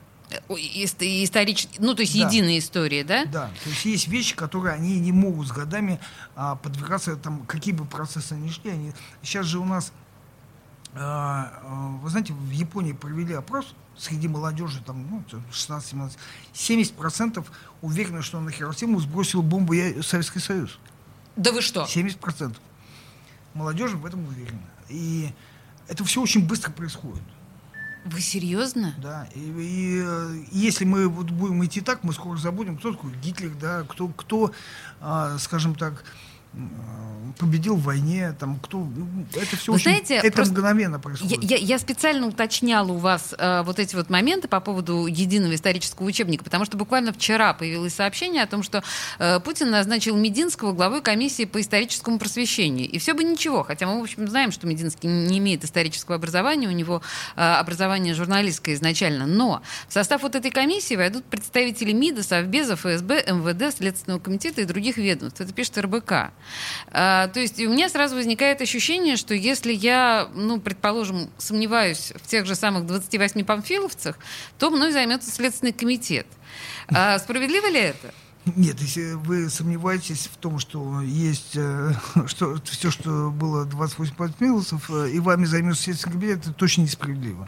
Историч... 0.49 1.67
Ну, 1.79 1.93
то 1.93 2.01
есть 2.01 2.17
Да. 2.17 2.27
единая 2.27 2.57
история, 2.59 3.03
да? 3.03 3.25
Да, 3.25 3.49
то 3.63 3.69
есть 3.69 3.85
есть 3.85 4.07
вещи, 4.07 4.35
которые 4.35 4.73
они 4.73 4.99
не 4.99 5.11
могут 5.11 5.47
с 5.47 5.51
годами 5.51 5.99
а, 6.35 6.55
подвергаться, 6.55 7.15
там, 7.15 7.45
какие 7.45 7.73
бы 7.73 7.85
процессы 7.85 8.35
ни 8.35 8.49
шли, 8.49 8.71
они... 8.71 8.93
Сейчас 9.21 9.45
же 9.45 9.59
у 9.59 9.65
нас, 9.65 9.91
а, 10.95 11.61
а, 11.63 11.97
вы 12.01 12.09
знаете, 12.09 12.33
в 12.33 12.49
Японии 12.51 12.93
провели 12.93 13.33
опрос 13.33 13.73
среди 13.97 14.27
молодежи, 14.27 14.81
там, 14.83 15.07
ну, 15.09 15.23
16-17, 15.51 16.11
70% 16.53 17.45
уверены, 17.81 18.21
что 18.21 18.39
на 18.39 18.51
Хиросиму 18.51 18.99
сбросил 18.99 19.41
бомбу 19.41 19.73
я- 19.73 20.01
Советский 20.03 20.39
Союз. 20.39 20.79
Да 21.35 21.51
вы 21.51 21.61
что? 21.61 21.83
70% 21.85 22.55
молодежи 23.53 23.95
в 23.97 24.05
этом 24.05 24.25
уверена. 24.27 24.61
И 24.89 25.29
это 25.87 26.03
все 26.03 26.21
очень 26.21 26.45
быстро 26.47 26.71
происходит. 26.71 27.23
Вы 28.05 28.21
серьезно? 28.21 28.93
Да, 28.99 29.27
и, 29.33 29.39
и, 29.39 30.03
э, 30.05 30.43
если 30.51 30.85
мы 30.85 31.07
вот 31.09 31.31
будем 31.31 31.65
идти 31.65 31.81
так, 31.81 32.03
мы 32.03 32.13
скоро 32.13 32.37
забудем, 32.37 32.77
кто 32.77 32.91
такой 32.93 33.11
Гитлер, 33.15 33.51
да, 33.59 33.83
кто, 33.83 34.09
кто 34.09 34.51
а, 35.01 35.37
скажем 35.39 35.73
так, 35.73 36.03
победил 37.37 37.75
в 37.75 37.83
войне, 37.83 38.33
там, 38.39 38.57
кто, 38.61 38.77
ну, 38.79 39.07
это 39.33 39.57
все 39.57 39.71
Вы 39.71 39.75
очень, 39.75 39.83
знаете, 39.91 40.15
это 40.15 40.31
просто 40.31 40.53
мгновенно 40.53 40.95
Я, 40.95 40.99
происходит. 40.99 41.43
я- 41.43 41.57
я 41.57 41.79
специально 41.79 42.27
уточняла 42.27 42.89
у 42.91 42.97
вас 42.97 43.35
э, 43.37 43.61
вот 43.63 43.77
эти 43.79 43.93
вот 43.95 44.09
моменты 44.09 44.47
по 44.47 44.61
поводу 44.61 45.05
единого 45.05 45.53
исторического 45.53 46.05
учебника, 46.05 46.45
потому 46.45 46.63
что 46.63 46.77
буквально 46.77 47.11
вчера 47.11 47.53
появилось 47.53 47.93
сообщение 47.93 48.41
о 48.43 48.47
том, 48.47 48.63
что 48.63 48.83
э, 49.19 49.39
Путин 49.41 49.69
назначил 49.69 50.15
Мединского 50.15 50.71
главой 50.71 51.01
комиссии 51.01 51.43
по 51.43 51.59
историческому 51.59 52.19
просвещению. 52.19 52.89
И 52.89 52.97
все 52.99 53.13
бы 53.13 53.23
ничего, 53.25 53.63
хотя 53.63 53.85
мы, 53.85 53.99
в 53.99 54.03
общем, 54.03 54.27
знаем, 54.29 54.53
что 54.53 54.65
Мединский 54.65 55.09
не 55.09 55.39
имеет 55.39 55.65
исторического 55.65 56.15
образования, 56.15 56.67
у 56.69 56.71
него 56.71 57.01
э, 57.35 57.41
образование 57.41 58.13
журналистское 58.13 58.75
изначально. 58.75 59.25
Но 59.25 59.61
в 59.89 59.93
состав 59.93 60.21
вот 60.21 60.35
этой 60.35 60.51
комиссии 60.51 60.95
войдут 60.95 61.25
представители 61.25 61.91
МИДа, 61.91 62.23
Совбеза, 62.23 62.77
ФСБ, 62.77 63.25
МВД, 63.27 63.75
Следственного 63.75 64.19
комитета 64.21 64.61
и 64.61 64.65
других 64.65 64.95
ведомств. 64.95 65.41
Это 65.41 65.51
пишет 65.51 65.77
РБК. 65.77 66.31
А, 66.91 67.27
то 67.27 67.39
есть 67.39 67.59
у 67.59 67.69
меня 67.69 67.89
сразу 67.89 68.15
возникает 68.15 68.61
ощущение, 68.61 69.15
что 69.15 69.33
если 69.33 69.73
я, 69.73 70.29
ну, 70.33 70.59
предположим, 70.59 71.29
сомневаюсь 71.37 72.13
в 72.15 72.27
тех 72.27 72.45
же 72.45 72.55
самых 72.55 72.85
28 72.85 73.43
памфиловцах, 73.43 74.17
то 74.59 74.69
мной 74.69 74.91
займется 74.91 75.31
Следственный 75.31 75.73
комитет. 75.73 76.27
А, 76.87 77.19
справедливо 77.19 77.67
ли 77.67 77.79
это? 77.79 78.13
Нет, 78.45 78.79
если 78.79 79.13
вы 79.13 79.49
сомневаетесь 79.49 80.29
в 80.31 80.37
том, 80.37 80.59
что 80.59 81.01
есть, 81.01 81.53
э, 81.55 81.93
что 82.27 82.57
все, 82.63 82.91
что 82.91 83.31
было 83.31 83.65
28 83.65 84.13
подмилосов, 84.13 84.89
э, 84.91 85.09
и 85.11 85.19
вами 85.19 85.45
займется 85.45 85.83
Следственный 85.83 86.13
комитет, 86.13 86.39
это 86.41 86.53
точно 86.53 86.83
несправедливо. 86.83 87.47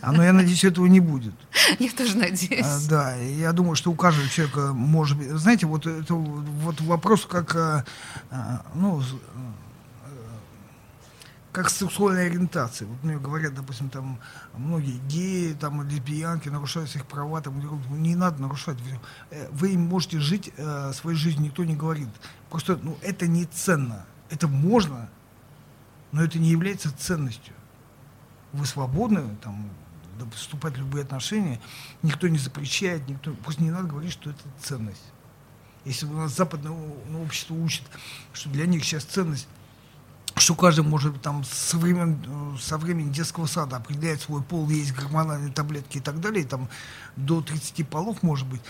А, 0.00 0.12
Но 0.12 0.24
я 0.24 0.32
надеюсь, 0.32 0.64
этого 0.64 0.86
не 0.86 1.00
будет. 1.00 1.34
Я 1.78 1.90
тоже 1.90 2.16
надеюсь. 2.16 2.64
А, 2.64 2.78
Да, 2.88 3.14
я 3.16 3.52
думаю, 3.52 3.76
что 3.76 3.90
у 3.90 3.94
каждого 3.94 4.28
человека 4.28 4.72
может 4.72 5.18
быть... 5.18 5.28
Знаете, 5.28 5.66
вот 5.66 5.86
это 5.86 6.14
вот 6.14 6.80
вопрос, 6.80 7.26
как... 7.26 7.54
а, 7.54 7.84
Ну, 8.74 9.00
э, 9.00 9.04
как 11.52 11.68
сексуальная 11.68 12.26
ориентация. 12.26 12.88
Вот 12.88 13.04
мне 13.04 13.18
говорят, 13.18 13.54
допустим, 13.54 13.90
там 13.90 14.18
многие 14.56 14.98
геи, 15.06 15.52
там 15.52 15.86
лесбиянки 15.86 16.48
нарушают 16.48 16.88
своих 16.88 17.06
права, 17.06 17.42
там 17.42 17.60
не 18.02 18.16
надо 18.16 18.40
нарушать. 18.40 18.78
Э, 19.30 19.48
вы 19.52 19.76
можете 19.76 20.18
жить 20.18 20.50
э, 20.56 20.92
своей 20.94 21.16
жизнью, 21.16 21.44
никто 21.44 21.64
не 21.64 21.76
говорит. 21.76 22.08
Просто 22.48 22.78
ну, 22.82 22.96
это 23.02 23.26
не 23.26 23.44
ценно. 23.44 24.06
Это 24.30 24.48
можно, 24.48 25.10
но 26.10 26.24
это 26.24 26.38
не 26.38 26.48
является 26.48 26.90
ценностью. 26.96 27.54
Вы 28.54 28.64
свободны, 28.64 29.36
там, 29.42 29.70
вступать 30.34 30.74
в 30.74 30.78
любые 30.78 31.04
отношения, 31.04 31.60
никто 32.02 32.28
не 32.28 32.38
запрещает, 32.38 33.06
никто, 33.08 33.34
просто 33.34 33.62
не 33.62 33.70
надо 33.70 33.88
говорить, 33.88 34.12
что 34.12 34.30
это 34.30 34.40
ценность. 34.58 35.04
Если 35.84 36.06
у 36.06 36.12
нас 36.12 36.34
западное 36.34 36.72
общество 37.22 37.54
учит, 37.54 37.82
что 38.32 38.48
для 38.48 38.66
них 38.66 38.84
сейчас 38.84 39.04
ценность 39.04 39.48
что 40.36 40.54
каждый 40.54 40.84
может 40.84 41.20
там 41.20 41.44
со 41.44 41.76
времен, 41.78 42.58
со 42.60 42.78
времени 42.78 43.10
детского 43.10 43.46
сада 43.46 43.76
определять 43.76 44.22
свой 44.22 44.42
пол, 44.42 44.68
есть 44.68 44.92
гормональные 44.92 45.52
таблетки 45.52 45.98
и 45.98 46.00
так 46.00 46.20
далее, 46.20 46.44
там 46.44 46.68
до 47.16 47.42
30 47.42 47.88
полов 47.88 48.22
может 48.22 48.46
быть, 48.46 48.62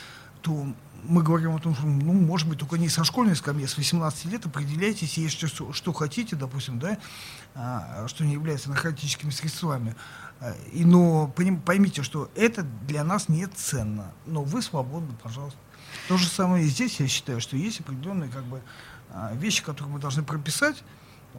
то 0.43 0.67
мы 1.05 1.23
говорим 1.23 1.55
о 1.55 1.59
том, 1.59 1.75
что, 1.75 1.87
ну, 1.87 2.13
может 2.13 2.49
быть, 2.49 2.59
только 2.59 2.79
не 2.79 2.89
со 2.89 3.05
школьной 3.05 3.35
скамьи, 3.35 3.67
с 3.67 3.77
18 3.77 4.27
лет 4.27 4.47
определяйтесь, 4.47 5.19
если 5.19 5.47
что, 5.47 5.73
что 5.73 5.93
хотите, 5.93 6.37
допустим, 6.37 6.79
да, 6.79 6.99
а, 7.55 8.07
что 8.09 8.25
не 8.25 8.33
является 8.35 8.71
наркотическими 8.71 9.31
средствами. 9.31 9.97
А, 10.41 10.55
и, 10.73 10.85
но 10.85 11.29
поймите, 11.65 12.03
что 12.03 12.31
это 12.37 12.63
для 12.87 13.03
нас 13.05 13.29
не 13.29 13.47
ценно, 13.47 14.13
но 14.27 14.43
вы 14.43 14.63
свободны, 14.63 15.15
пожалуйста. 15.23 15.59
То 16.09 16.17
же 16.17 16.29
самое 16.29 16.65
и 16.65 16.69
здесь, 16.69 17.01
я 17.01 17.09
считаю, 17.09 17.41
что 17.41 17.57
есть 17.57 17.81
определенные 17.81 18.31
как 18.31 18.45
бы, 18.45 18.63
а, 19.11 19.35
вещи, 19.35 19.63
которые 19.63 19.95
мы 19.95 20.01
должны 20.01 20.23
прописать, 20.23 20.83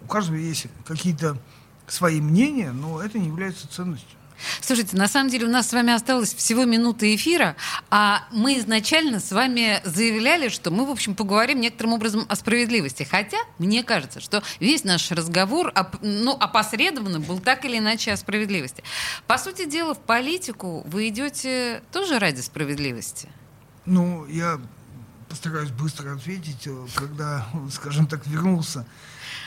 у 0.01 0.07
каждого 0.07 0.37
есть 0.37 0.67
какие-то 0.85 1.37
свои 1.87 2.21
мнения, 2.21 2.71
но 2.71 3.01
это 3.01 3.19
не 3.19 3.27
является 3.27 3.67
ценностью. 3.67 4.17
Слушайте, 4.61 4.97
на 4.97 5.07
самом 5.07 5.29
деле 5.29 5.47
у 5.47 5.49
нас 5.49 5.69
с 5.69 5.73
вами 5.73 5.93
осталось 5.93 6.33
всего 6.33 6.65
минута 6.65 7.13
эфира, 7.13 7.55
а 7.89 8.27
мы 8.31 8.57
изначально 8.57 9.19
с 9.19 9.31
вами 9.31 9.81
заявляли, 9.83 10.49
что 10.49 10.71
мы, 10.71 10.85
в 10.85 10.91
общем, 10.91 11.15
поговорим 11.15 11.61
некоторым 11.61 11.93
образом 11.93 12.25
о 12.27 12.35
справедливости. 12.35 13.03
Хотя, 13.03 13.37
мне 13.57 13.83
кажется, 13.83 14.19
что 14.19 14.43
весь 14.59 14.83
наш 14.83 15.11
разговор 15.11 15.73
ну, 16.01 16.31
опосредованно 16.33 17.19
был 17.19 17.39
так 17.39 17.65
или 17.65 17.77
иначе 17.77 18.11
о 18.11 18.17
справедливости. 18.17 18.83
По 19.27 19.37
сути 19.37 19.65
дела, 19.65 19.93
в 19.93 19.99
политику 19.99 20.83
вы 20.87 21.07
идете 21.09 21.81
тоже 21.91 22.19
ради 22.19 22.41
справедливости. 22.41 23.29
Ну, 23.85 24.25
я 24.27 24.59
постараюсь 25.33 25.71
быстро 25.71 26.13
ответить. 26.13 26.69
Когда, 26.93 27.47
скажем 27.71 28.05
так, 28.05 28.27
вернулся 28.27 28.85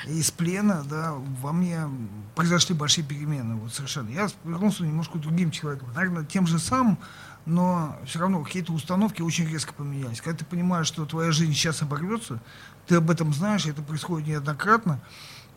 из 0.04 0.32
плена, 0.32 0.84
да, 0.90 1.12
во 1.12 1.52
мне 1.52 1.88
произошли 2.34 2.74
большие 2.74 3.04
перемены, 3.04 3.54
вот 3.54 3.72
совершенно. 3.72 4.08
Я 4.08 4.28
вернулся 4.42 4.82
немножко 4.82 5.18
другим 5.18 5.52
человеком, 5.52 5.88
наверное, 5.94 6.24
тем 6.24 6.48
же 6.48 6.58
самым, 6.58 6.98
но 7.44 7.96
все 8.04 8.18
равно 8.18 8.42
какие-то 8.42 8.72
установки 8.72 9.22
очень 9.22 9.48
резко 9.48 9.72
поменялись. 9.72 10.20
Когда 10.20 10.38
ты 10.38 10.44
понимаешь, 10.44 10.88
что 10.88 11.06
твоя 11.06 11.30
жизнь 11.30 11.52
сейчас 11.52 11.82
оборвется, 11.82 12.42
ты 12.88 12.96
об 12.96 13.08
этом 13.08 13.32
знаешь, 13.32 13.64
это 13.66 13.80
происходит 13.80 14.26
неоднократно, 14.26 15.00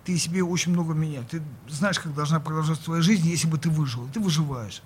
ты 0.06 0.16
себе 0.20 0.44
очень 0.44 0.74
много 0.74 0.94
меняешь. 0.94 1.26
Ты 1.32 1.42
знаешь, 1.68 2.00
как 2.00 2.14
должна 2.14 2.40
продолжаться 2.40 2.86
твоя 2.86 3.02
жизнь, 3.02 3.28
если 3.28 3.48
бы 3.48 3.58
ты 3.58 3.72
выжил. 3.72 4.08
Ты 4.14 4.20
выживаешь. 4.20 4.84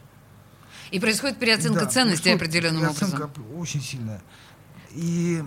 И 0.92 1.00
происходит 1.02 1.38
переоценка 1.38 1.82
да, 1.82 1.88
ценностей 1.88 2.32
определенным 2.32 2.82
переоценка 2.82 3.24
образом. 3.24 3.58
очень 3.58 3.82
сильная. 3.82 4.22
И 4.96 5.42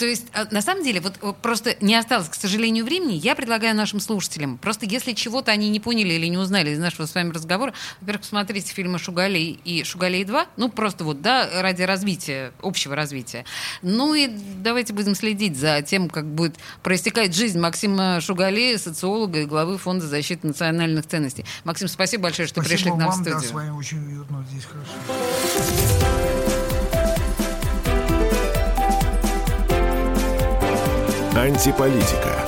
то 0.00 0.06
есть, 0.06 0.28
а, 0.32 0.46
на 0.50 0.62
самом 0.62 0.82
деле, 0.82 1.02
вот 1.02 1.18
просто 1.42 1.76
не 1.82 1.94
осталось, 1.94 2.30
к 2.30 2.34
сожалению, 2.34 2.86
времени. 2.86 3.12
Я 3.12 3.34
предлагаю 3.34 3.76
нашим 3.76 4.00
слушателям, 4.00 4.56
просто 4.56 4.86
если 4.86 5.12
чего-то 5.12 5.52
они 5.52 5.68
не 5.68 5.78
поняли 5.78 6.14
или 6.14 6.24
не 6.24 6.38
узнали 6.38 6.70
из 6.70 6.78
нашего 6.78 7.04
с 7.04 7.14
вами 7.14 7.34
разговора, 7.34 7.74
во-первых, 8.00 8.22
посмотрите 8.22 8.72
фильмы 8.72 8.98
«Шугалей» 8.98 9.60
и 9.62 9.84
«Шугалей 9.84 10.24
2», 10.24 10.46
ну, 10.56 10.70
просто 10.70 11.04
вот, 11.04 11.20
да, 11.20 11.50
ради 11.60 11.82
развития, 11.82 12.52
общего 12.62 12.96
развития. 12.96 13.44
Ну 13.82 14.14
и 14.14 14.26
давайте 14.28 14.94
будем 14.94 15.14
следить 15.14 15.58
за 15.58 15.82
тем, 15.82 16.08
как 16.08 16.24
будет 16.24 16.56
проистекать 16.82 17.36
жизнь 17.36 17.60
Максима 17.60 18.22
Шугалея, 18.22 18.78
социолога 18.78 19.40
и 19.40 19.44
главы 19.44 19.76
Фонда 19.76 20.06
защиты 20.06 20.46
национальных 20.46 21.06
ценностей. 21.06 21.44
Максим, 21.64 21.88
спасибо 21.88 22.22
большое, 22.22 22.48
что 22.48 22.62
спасибо 22.62 22.74
пришли 22.74 22.90
к 22.90 22.94
нам 22.94 23.10
вам, 23.10 23.10
в 23.10 23.14
студию. 23.16 23.40
Да, 23.42 23.46
с 23.46 23.52
вами 23.52 23.70
очень 23.72 23.98
уютно 23.98 24.46
здесь, 24.50 24.64
хорошо. 24.64 26.09
Антиполитика. 31.36 32.39